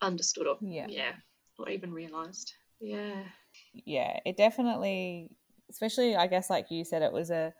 [0.00, 1.12] understood or yeah, yeah
[1.58, 2.54] or even realized.
[2.80, 3.22] Yeah.
[3.84, 5.36] Yeah, it definitely
[5.68, 7.52] especially I guess like you said it was a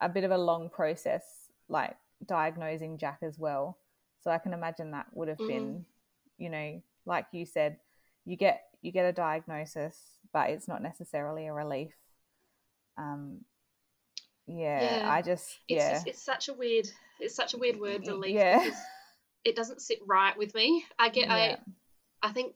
[0.00, 1.22] a bit of a long process
[1.68, 3.78] like diagnosing Jack as well.
[4.22, 5.48] So I can imagine that would have mm-hmm.
[5.48, 5.84] been,
[6.38, 7.78] you know, like you said,
[8.24, 9.96] you get you get a diagnosis,
[10.32, 11.92] but it's not necessarily a relief.
[12.96, 13.44] Um,
[14.48, 15.12] yeah, yeah.
[15.12, 16.88] I just it's yeah, just, it's such a weird
[17.20, 18.34] it's such a weird word relief.
[18.34, 18.70] Yeah,
[19.44, 20.84] it doesn't sit right with me.
[20.98, 21.56] I get yeah.
[22.22, 22.54] I I think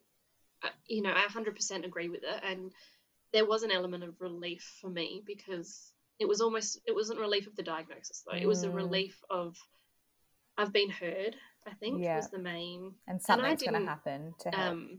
[0.62, 2.72] uh, you know I 100% agree with it, and
[3.32, 7.46] there was an element of relief for me because it was almost it wasn't relief
[7.46, 8.36] of the diagnosis though.
[8.36, 8.42] Mm.
[8.42, 8.74] It was a mm.
[8.74, 9.56] relief of
[10.56, 11.36] I've been heard.
[11.66, 12.16] I think yeah.
[12.16, 14.72] was the main and something's going to happen to help.
[14.72, 14.98] Um,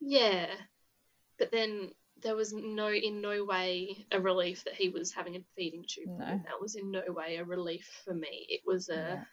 [0.00, 0.46] yeah,
[1.38, 1.92] but then
[2.22, 6.18] there was no in no way a relief that he was having a feeding tube.
[6.18, 6.24] No.
[6.26, 8.46] That was in no way a relief for me.
[8.48, 9.24] It was a yeah.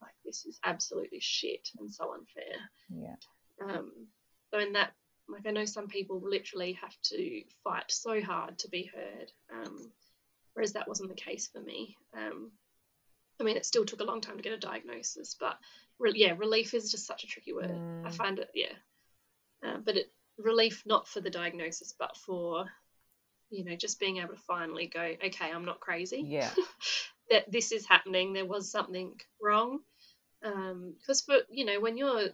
[0.00, 2.56] like this is absolutely shit and so unfair.
[2.88, 3.16] Yeah.
[3.64, 3.92] Um.
[4.52, 4.92] So in that,
[5.28, 9.32] like I know some people literally have to fight so hard to be heard.
[9.52, 9.90] Um.
[10.54, 11.96] Whereas that wasn't the case for me.
[12.16, 12.50] Um.
[13.40, 15.58] I mean, it still took a long time to get a diagnosis, but
[15.98, 17.70] re- yeah, relief is just such a tricky word.
[17.70, 18.06] Mm.
[18.06, 18.74] I find it, yeah.
[19.66, 22.66] Uh, but it relief not for the diagnosis but for
[23.50, 26.50] you know just being able to finally go okay i'm not crazy yeah
[27.30, 29.80] that this is happening there was something wrong
[30.40, 32.28] because um, for you know when you're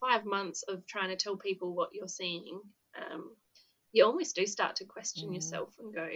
[0.00, 2.60] five months of trying to tell people what you're seeing
[2.98, 3.30] um,
[3.92, 5.34] you almost do start to question mm.
[5.34, 6.08] yourself and go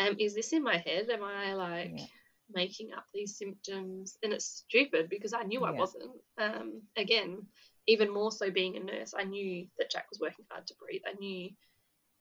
[0.00, 2.04] um, is this in my head am i like yeah.
[2.52, 5.68] making up these symptoms and it's stupid because i knew yeah.
[5.68, 7.46] i wasn't um, again
[7.86, 11.02] even more so being a nurse, I knew that Jack was working hard to breathe.
[11.06, 11.50] I knew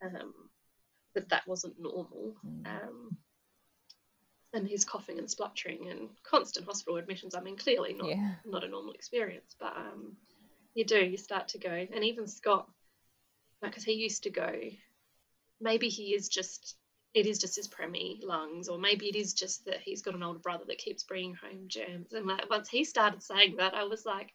[0.03, 0.33] um,
[1.15, 2.35] that that wasn't normal.
[2.45, 2.65] Mm.
[2.67, 3.17] Um,
[4.53, 7.33] and his coughing and spluttering and constant hospital admissions.
[7.35, 8.35] I mean, clearly not yeah.
[8.45, 10.15] not a normal experience, but um,
[10.75, 11.03] you do.
[11.03, 12.67] You start to go, and even Scott,
[13.61, 14.53] because he used to go.
[15.59, 16.77] Maybe he is just.
[17.13, 20.23] It is just his preemie lungs, or maybe it is just that he's got an
[20.23, 22.11] older brother that keeps bringing home germs.
[22.11, 24.33] And like, once he started saying that, I was like,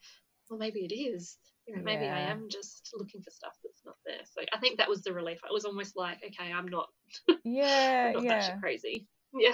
[0.49, 1.37] well, maybe it is.
[1.67, 2.15] You know, maybe yeah.
[2.15, 4.21] I am just looking for stuff that's not there.
[4.33, 5.37] So I think that was the relief.
[5.37, 6.87] It was almost like, okay, I'm not.
[7.43, 8.57] Yeah, I'm not yeah.
[8.57, 9.07] crazy.
[9.31, 9.53] Yeah.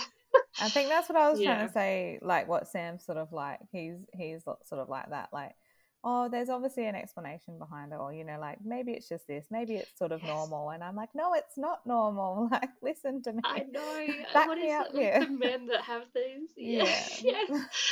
[0.62, 1.54] I think that's what I was yeah.
[1.54, 2.20] trying to say.
[2.22, 3.60] Like what Sam's sort of like.
[3.74, 5.28] He's he's sort of like that.
[5.34, 5.54] Like,
[6.02, 9.48] oh, there's obviously an explanation behind it, or you know, like maybe it's just this,
[9.52, 10.30] maybe it's sort of yes.
[10.30, 10.70] normal.
[10.70, 12.48] And I'm like, no, it's not normal.
[12.52, 13.41] Like, listen to me.
[13.43, 14.08] I know.
[14.34, 15.20] Back what me up it, here.
[15.20, 16.52] The men that have these.
[16.56, 17.04] Yeah.
[17.22, 17.43] Yeah.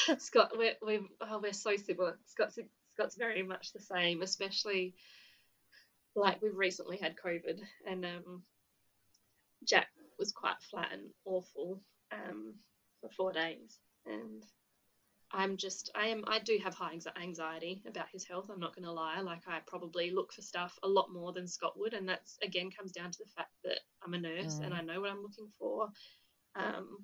[0.08, 0.16] yeah.
[0.20, 2.18] Scott, we're we're oh, we're so similar.
[2.28, 2.58] Scott's
[2.94, 4.94] Scott's very much the same, especially
[6.16, 8.44] like we've recently had COVID and um,
[9.68, 9.88] Jack
[10.20, 11.82] was quite flat and awful
[12.12, 12.54] um,
[13.02, 13.80] for four days.
[14.06, 14.44] And
[15.32, 18.50] I'm just, I am, I do have high anxiety about his health.
[18.54, 19.20] I'm not going to lie.
[19.22, 22.70] Like I probably look for stuff a lot more than Scott would, and that's again
[22.70, 24.66] comes down to the fact that I'm a nurse mm.
[24.66, 25.90] and I know what I'm looking for.
[26.56, 27.00] Um,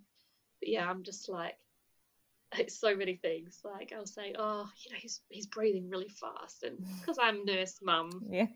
[0.59, 1.55] but yeah, I'm just like
[2.67, 3.59] so many things.
[3.63, 7.79] Like I'll say, oh, you know, he's he's breathing really fast, and because I'm nurse
[7.81, 8.47] mum, yeah,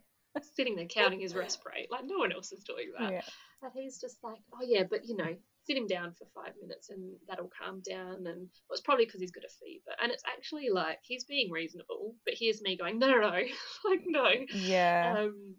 [0.56, 1.90] sitting there counting his break.
[1.92, 3.12] Like no one else is doing that.
[3.12, 3.22] Yeah.
[3.62, 5.36] And he's just like, oh yeah, but you know,
[5.66, 8.28] sit him down for five minutes and that'll calm down.
[8.28, 9.92] And well, it's probably because he's got a fever.
[10.02, 13.30] And it's actually like he's being reasonable, but here's me going, no, no, no,
[13.86, 14.30] like no.
[14.54, 15.16] Yeah.
[15.18, 15.56] Um,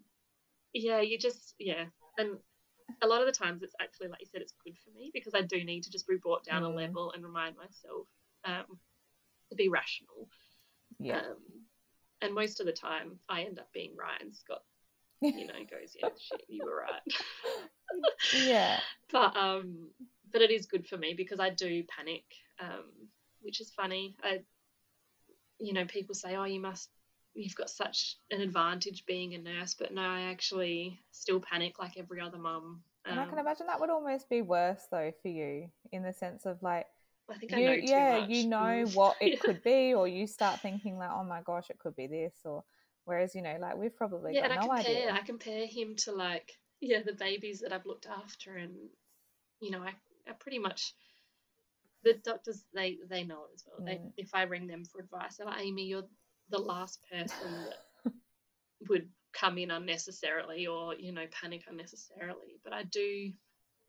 [0.73, 1.85] yeah, you just yeah,
[2.17, 2.37] and
[3.01, 5.33] a lot of the times it's actually like you said, it's good for me because
[5.33, 6.75] I do need to just be brought down a Mm.
[6.75, 8.07] level and remind myself
[8.45, 8.79] um,
[9.49, 10.29] to be rational.
[10.99, 11.17] yeah.
[11.19, 11.37] Um,
[12.21, 14.63] and most of the time, I end up being right, and Scott,
[15.21, 18.01] you know, goes, "Yeah, shit, you were right."
[18.45, 18.79] yeah.
[19.11, 19.89] but um,
[20.31, 22.23] but it is good for me because I do panic,
[22.59, 22.85] um,
[23.41, 24.15] which is funny.
[24.23, 24.39] I,
[25.59, 26.89] you know, people say, "Oh, you must,
[27.33, 31.97] you've got such an advantage being a nurse," but no, I actually still panic like
[31.97, 32.81] every other mum.
[33.05, 36.13] And I can Um, imagine that would almost be worse though for you in the
[36.13, 36.87] sense of like
[37.29, 38.93] I think I you, know yeah, you know Mm.
[38.93, 42.07] what it could be, or you start thinking like, oh my gosh, it could be
[42.07, 42.63] this, or
[43.05, 45.11] whereas you know, like we've probably yeah, got and I no compare idea.
[45.11, 48.89] I compare him to like yeah the babies that I've looked after, and
[49.61, 49.95] you know I,
[50.27, 50.93] I pretty much
[52.03, 53.81] the doctors they they know it as well.
[53.85, 54.13] They Mm.
[54.17, 56.07] if I ring them for advice, they're like Amy, you're
[56.49, 57.79] the last person that
[58.89, 62.59] would come in unnecessarily or you know panic unnecessarily.
[62.63, 63.33] But I do,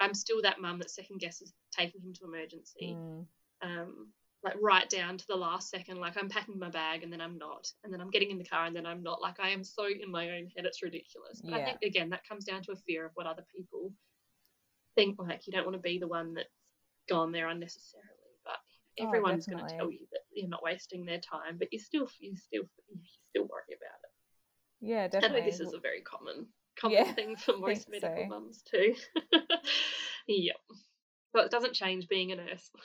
[0.01, 3.27] I'm still that mum that second guesses taking him to emergency Mm,
[3.63, 4.09] um,
[4.43, 5.99] like right down to the last second.
[5.99, 8.45] Like I'm packing my bag and then I'm not, and then I'm getting in the
[8.45, 9.21] car and then I'm not.
[9.21, 11.41] Like I am so in my own head, it's ridiculous.
[11.43, 13.93] But I think again that comes down to a fear of what other people
[14.95, 15.19] think.
[15.19, 16.49] Like you don't want to be the one that's
[17.09, 18.07] gone there unnecessarily.
[18.45, 18.59] But
[18.99, 22.09] Oh, everyone's going to tell you that you're not wasting their time, but you still
[22.19, 24.13] you still you still worry about it.
[24.81, 25.39] yeah, definitely.
[25.39, 26.47] I know this is a very common
[26.79, 28.29] common Yeah, thing for most medical so.
[28.29, 28.95] mums too.
[30.29, 30.57] yep.
[31.33, 32.71] But it doesn't change being a nurse.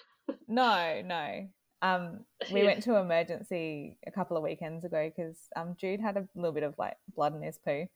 [0.47, 1.47] No, no.
[1.81, 2.65] Um, we Yeah.
[2.65, 6.63] went to emergency a couple of weekends ago because um, Jude had a little bit
[6.63, 7.87] of like blood in his poo,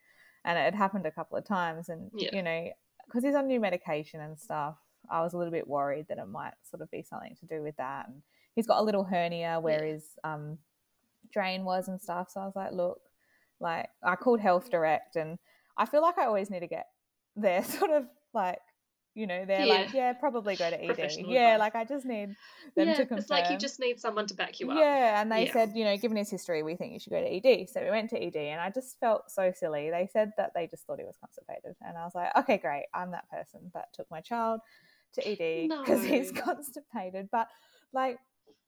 [0.46, 1.89] and it had happened a couple of times.
[1.89, 2.30] And Yeah.
[2.34, 2.70] you know,
[3.08, 4.78] because he's on new medication and stuff,
[5.10, 7.62] I was a little bit worried that it might sort of be something to do
[7.62, 8.08] with that.
[8.08, 8.22] And
[8.56, 9.93] he's got a little hernia where Yeah.
[9.93, 10.58] his um,
[11.34, 12.30] drain was and stuff.
[12.32, 13.02] So I was like, look,
[13.60, 15.38] like I called Health Direct, and
[15.78, 16.88] I feel like I always need to get
[17.36, 18.59] their sort of like.
[19.17, 20.07] You know, they're like, Yeah.
[20.09, 21.26] yeah, probably go to ED.
[21.30, 21.59] Yeah, advice.
[21.59, 22.36] like I just need
[22.76, 23.17] them yeah, to confirm.
[23.19, 24.76] it's like you just need someone to back you up.
[24.76, 25.53] Yeah, and they Yeah.
[25.53, 27.69] said, you know, given his history, we think you should go to ED.
[27.69, 29.89] So we went to ED, and I just felt so silly.
[29.89, 32.88] They said that they just thought he was constipated, and I was like, okay, great,
[32.93, 34.59] I'm that person that took my child
[35.13, 37.30] to ED because he's constipated.
[37.32, 37.47] But
[37.93, 38.17] like,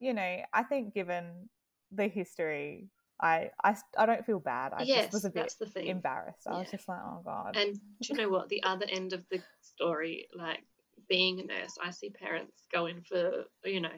[0.00, 1.50] you know, I think given
[1.92, 2.88] the history,
[3.20, 4.72] I I, I don't feel bad.
[4.72, 6.46] I yes, just was a bit embarrassed.
[6.46, 7.56] I was just like, oh god.
[7.56, 8.48] And do you know what?
[8.48, 10.62] The other end of the story, like
[11.08, 13.96] being a nurse, I see parents going for, you know,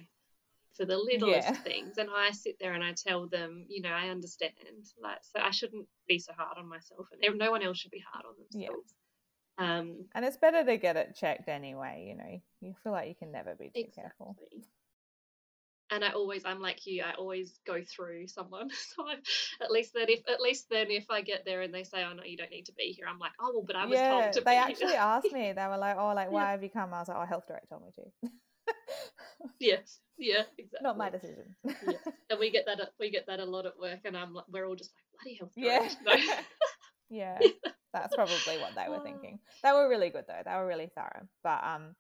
[0.77, 1.55] for the littlest Yeah.
[1.57, 1.99] things.
[1.99, 4.53] And I sit there and I tell them, you know, I understand.
[5.03, 7.07] Like, so I shouldn't be so hard on myself.
[7.13, 8.69] And no one else should be hard on Yeah.
[8.69, 8.95] themselves.
[9.59, 12.07] Um, and it's better to get it checked anyway.
[12.09, 14.37] You know, you feel like you can never be too careful.
[15.91, 17.03] And I always, I'm like you.
[17.03, 18.71] I always go through someone.
[18.97, 19.17] So I,
[19.63, 22.13] at least then, if at least then, if I get there and they say, "Oh
[22.13, 24.09] no, you don't need to be here," I'm like, "Oh well, but I was yeah,
[24.09, 24.45] told to be.
[24.47, 25.53] they actually here." asked me.
[25.53, 26.51] They were like, "Oh, like why Yeah.
[26.53, 28.31] have you come?" I was like, "Oh, health director told me to."
[29.61, 30.85] yes, yeah, exactly.
[30.85, 31.55] Not my decision.
[31.65, 32.01] yes.
[32.31, 32.81] And we get that.
[32.99, 35.37] We get that a lot at work, and I'm like, we're all just like, bloody
[35.37, 35.51] hell.
[35.57, 35.89] Yeah.
[36.05, 36.15] No.
[37.11, 37.41] yeah,
[37.93, 39.39] that's probably what they were thinking.
[39.63, 40.43] They were really good though.
[40.45, 41.27] They were really thorough.
[41.43, 41.95] But um,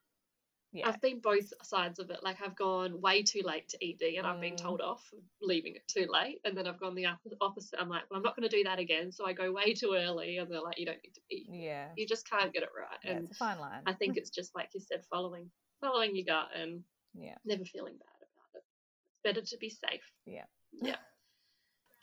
[0.73, 2.21] yeah, I've been both sides of it.
[2.23, 4.63] Like I've gone way too late to ED, and I've been Mm.
[4.63, 7.07] told off for leaving it too late, and then I've gone the
[7.41, 7.81] opposite.
[7.81, 9.11] I'm like, well, I'm not going to do that again.
[9.13, 11.47] So I go way too early, and they're like, you don't need to be.
[11.49, 12.99] yeah, You just can't get it right.
[13.05, 13.83] yeah, and it's a fine line.
[13.87, 15.51] I think it's just like you said, following
[15.81, 18.65] following your gut and yeah, never feeling bad about it.
[19.13, 20.05] It's better to be safe.
[20.27, 20.45] Yeah.
[20.73, 20.97] Yeah.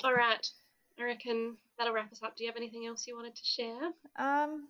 [0.04, 0.46] All right.
[1.00, 2.36] I reckon that'll wrap us up.
[2.36, 3.92] Do you have anything else you wanted to share?
[4.18, 4.68] um,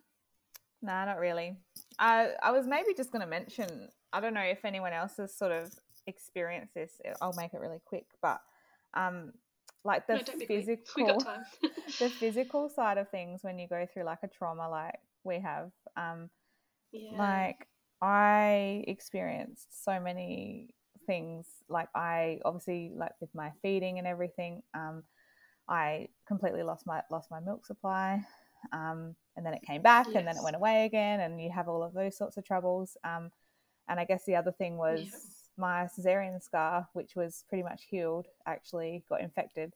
[0.82, 1.56] nah, not really.
[1.98, 3.88] I I was maybe just going to mention.
[4.12, 5.72] I don't know if anyone else has sort of
[6.06, 6.92] experienced this.
[7.20, 8.40] I'll make it really quick, but
[8.94, 9.32] um,
[9.84, 10.64] like the no, don't be quick.
[10.66, 10.84] physical.
[10.96, 11.44] We got time.
[11.98, 15.70] the physical side of things when you go through like a trauma like we have
[15.96, 16.30] um
[16.92, 17.16] yeah.
[17.16, 17.66] like
[18.00, 20.70] i experienced so many
[21.06, 25.02] things like i obviously like with my feeding and everything um
[25.68, 28.20] i completely lost my lost my milk supply
[28.72, 31.68] um and then it came back and then it went away again and you have
[31.68, 33.30] all of those sorts of troubles um
[33.88, 35.18] and i guess the other thing was Yeah.
[35.56, 39.74] my cesarean scar which was pretty much healed actually got infected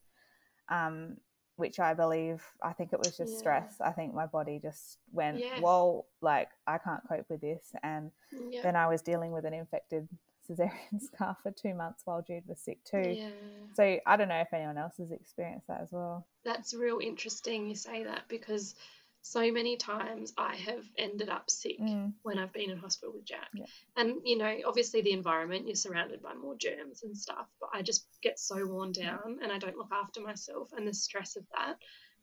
[0.68, 1.16] um
[1.56, 3.38] which I believe, I think it was just Yeah.
[3.38, 3.80] stress.
[3.80, 5.60] I think my body just went, Yes.
[5.60, 7.74] well, like I can't cope with this.
[7.82, 8.10] And
[8.50, 8.62] yeah.
[8.62, 10.08] then I was dealing with an infected
[10.48, 13.16] cesarean scar for two months while Jude was sick too.
[13.18, 13.28] Yeah.
[13.74, 16.26] So I don't know if anyone else has experienced that as well.
[16.42, 18.74] That's real interesting you say that because
[19.22, 22.12] so many times I have ended up sick Mm.
[22.22, 23.48] when I've been in hospital with Jack.
[23.54, 23.66] Yeah.
[23.96, 27.82] And, you know, obviously the environment, you're surrounded by more germs and stuff, but I
[27.82, 31.44] just get so worn down and I don't look after myself and the stress of
[31.56, 31.76] that.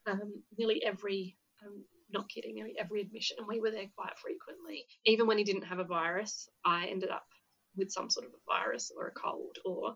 [0.05, 4.85] Um, nearly every, um, not kidding, nearly every admission, and we were there quite frequently.
[5.05, 7.27] Even when he didn't have a virus, I ended up
[7.75, 9.95] with some sort of a virus or a cold or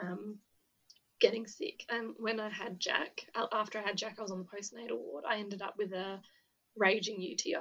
[0.00, 0.38] um,
[1.22, 1.86] getting sick.
[1.88, 5.24] And when I had Jack, after I had Jack, I was on the postnatal ward.
[5.26, 6.20] I ended up with a
[6.76, 7.56] raging UTI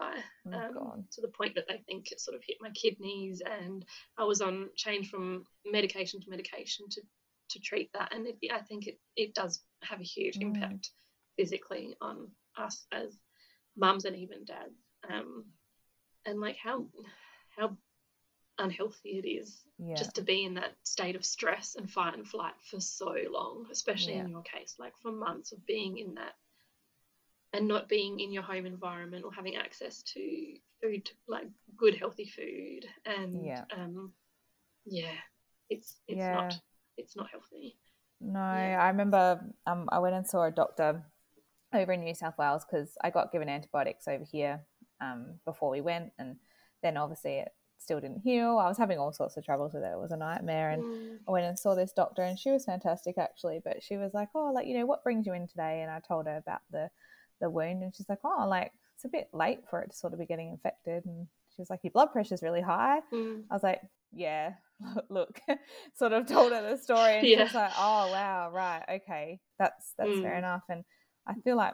[0.47, 3.85] Oh, um, to the point that they think it sort of hit my kidneys, and
[4.17, 7.01] I was on change from medication to medication to
[7.51, 8.13] to treat that.
[8.13, 10.55] And it, I think it it does have a huge Mm.
[10.55, 10.89] impact
[11.37, 13.17] physically on us as
[13.77, 14.75] mums and even dads.
[15.09, 15.45] Um,
[16.25, 16.87] and like how
[17.55, 17.77] how
[18.61, 19.95] unhealthy it is Yeah.
[19.95, 23.67] just to be in that state of stress and fight and flight for so long,
[23.71, 24.21] especially Yeah.
[24.21, 26.35] in your case, like for months of being in that
[27.53, 32.25] and not being in your home environment or having access to food, like good healthy
[32.25, 33.65] food, and Yeah.
[33.75, 34.13] um,
[34.85, 35.17] yeah,
[35.69, 36.33] it's it's Yeah.
[36.33, 36.59] not
[36.97, 37.77] it's not healthy.
[38.21, 38.39] No.
[38.39, 41.03] I remember um, I went and saw a doctor
[41.73, 44.61] over in New South Wales because I got given antibiotics over here
[45.01, 46.37] um, before we went, and
[46.83, 47.51] then obviously it
[47.81, 48.57] still didn't heal.
[48.59, 49.91] I was having all sorts of troubles with it.
[49.93, 52.65] It was a nightmare, and Mm, I went and saw this doctor, and she was
[52.65, 53.61] fantastic actually.
[53.63, 55.99] But she was like, "Oh, like you know, what brings you in today?" And I
[55.99, 56.89] told her about the
[57.39, 60.13] the wound, and she's like, "Oh, like it's a bit late for it to sort
[60.13, 63.53] of be getting infected." And she was like, "Your blood pressure's really high." mm, I
[63.53, 63.81] was like,
[64.13, 64.53] yeah,
[65.09, 65.39] look,
[65.95, 69.93] sort of told her the story, and she was like, oh wow, right, okay, that's
[69.97, 70.37] that's fair Mm.
[70.37, 70.63] enough.
[70.69, 70.83] And
[71.27, 71.73] I feel like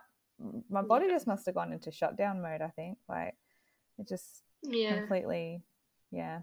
[0.69, 2.61] my body just must have gone into shutdown mode.
[2.61, 3.35] I think like
[3.97, 5.07] it just yeah.
[5.07, 5.63] completely,
[6.11, 6.41] yeah,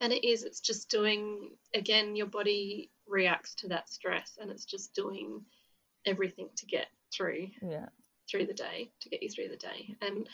[0.00, 4.64] And it is, it's just doing, again, your body reacts to that stress and it's
[4.64, 5.42] just doing
[6.06, 7.86] everything to get through yeah,
[8.30, 9.94] through the day, to get you through the day.
[10.00, 10.28] And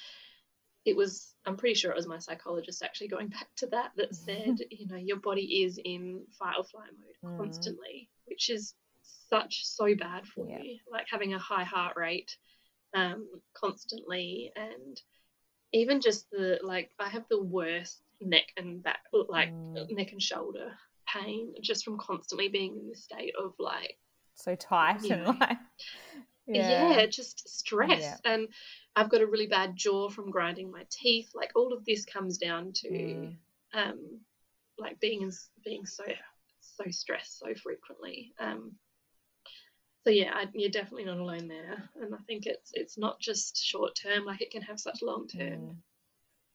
[0.85, 4.15] it was, I'm pretty sure it was my psychologist actually going back to that that
[4.15, 7.37] said, you know, your body is in fight or flight mode Mm.
[7.37, 8.75] constantly, which is
[9.29, 10.63] such, so bad for Yeah.
[10.63, 10.79] you.
[10.91, 12.37] Like having a high heart rate
[12.95, 15.01] um, constantly and
[15.73, 19.91] even just the like I have the worst neck and back like Mm.
[19.93, 20.73] neck and shoulder
[21.09, 23.99] pain just from constantly being in this state of like
[24.35, 25.59] so tight and like,
[26.47, 28.17] yeah, yeah, just stress Yeah.
[28.25, 28.49] and
[28.97, 32.39] I've got a really bad jaw from grinding my teeth like all of this comes
[32.39, 33.37] down to Mm.
[33.75, 34.21] um
[34.79, 35.33] like being in,
[35.65, 36.05] being so
[36.61, 38.73] so stressed so frequently um
[40.05, 43.63] so yeah I, you're definitely not alone there and I think it's it's not just
[43.63, 45.77] short term like it can have such long term Mm.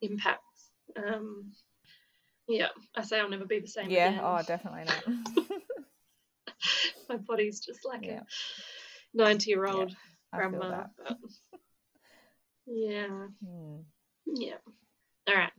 [0.01, 0.54] impacts.
[0.95, 1.51] Um,
[2.47, 4.21] yeah, I say I'll never be the same yeah, again.
[4.23, 5.03] oh, definitely not.
[7.09, 8.21] My body's just like Yeah.
[8.21, 9.95] a ninety-year-old
[10.33, 10.85] I feel grandma.
[10.97, 11.17] But
[12.67, 13.83] yeah, Mm.
[14.25, 14.57] yeah.
[15.27, 15.51] All right.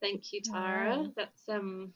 [0.00, 1.10] Thank you, Tara.
[1.16, 1.92] That's um,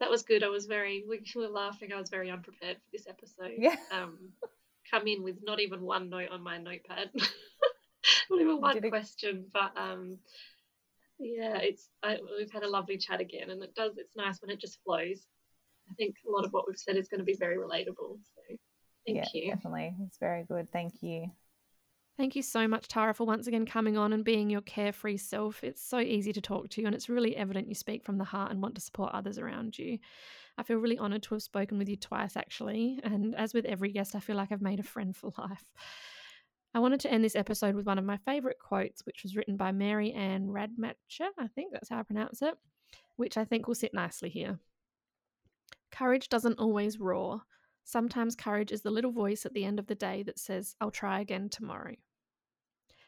[0.00, 0.44] that was good.
[0.44, 1.04] I was very.
[1.08, 1.92] We were laughing.
[1.92, 3.54] I was very unprepared for this episode.
[3.58, 3.76] Yeah.
[3.92, 4.18] Um,
[4.90, 7.10] come in with not even one note on my notepad.
[8.30, 10.18] not even one Did it- question, but um,
[11.18, 13.98] yeah, it's I, we've had a lovely chat again, and it does.
[13.98, 15.26] It's nice when it just flows.
[15.90, 18.18] I think a lot of what we've said is going to be very relatable.
[18.18, 18.56] So,
[19.06, 19.50] thank yeah, you.
[19.50, 19.94] definitely.
[20.06, 20.70] It's very good.
[20.70, 21.30] Thank you.
[22.18, 25.62] Thank you so much, Tara, for once again coming on and being your carefree self.
[25.62, 28.24] It's so easy to talk to you, and it's really evident you speak from the
[28.24, 29.98] heart and want to support others around you.
[30.58, 32.98] I feel really honoured to have spoken with you twice, actually.
[33.04, 35.64] And as with every guest, I feel like I've made a friend for life.
[36.74, 39.56] I wanted to end this episode with one of my favourite quotes, which was written
[39.56, 41.28] by Mary Anne Radmacher.
[41.38, 42.54] I think that's how I pronounce it,
[43.16, 44.58] which I think will sit nicely here.
[45.90, 47.42] Courage doesn't always roar.
[47.84, 50.90] Sometimes courage is the little voice at the end of the day that says, I'll
[50.90, 51.94] try again tomorrow.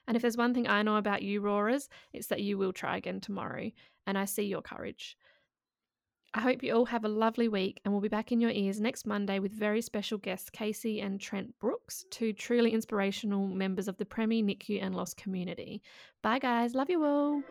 [0.09, 2.97] And if there's one thing I know about you, roarers, it's that you will try
[2.97, 3.71] again tomorrow,
[4.07, 5.17] and I see your courage.
[6.33, 8.81] I hope you all have a lovely week, and we'll be back in your ears
[8.81, 13.97] next Monday with very special guests Casey and Trent Brooks, two truly inspirational members of
[13.97, 15.83] the Preemie, NICU, and Lost community.
[16.22, 16.74] Bye, guys.
[16.74, 17.43] Love you all.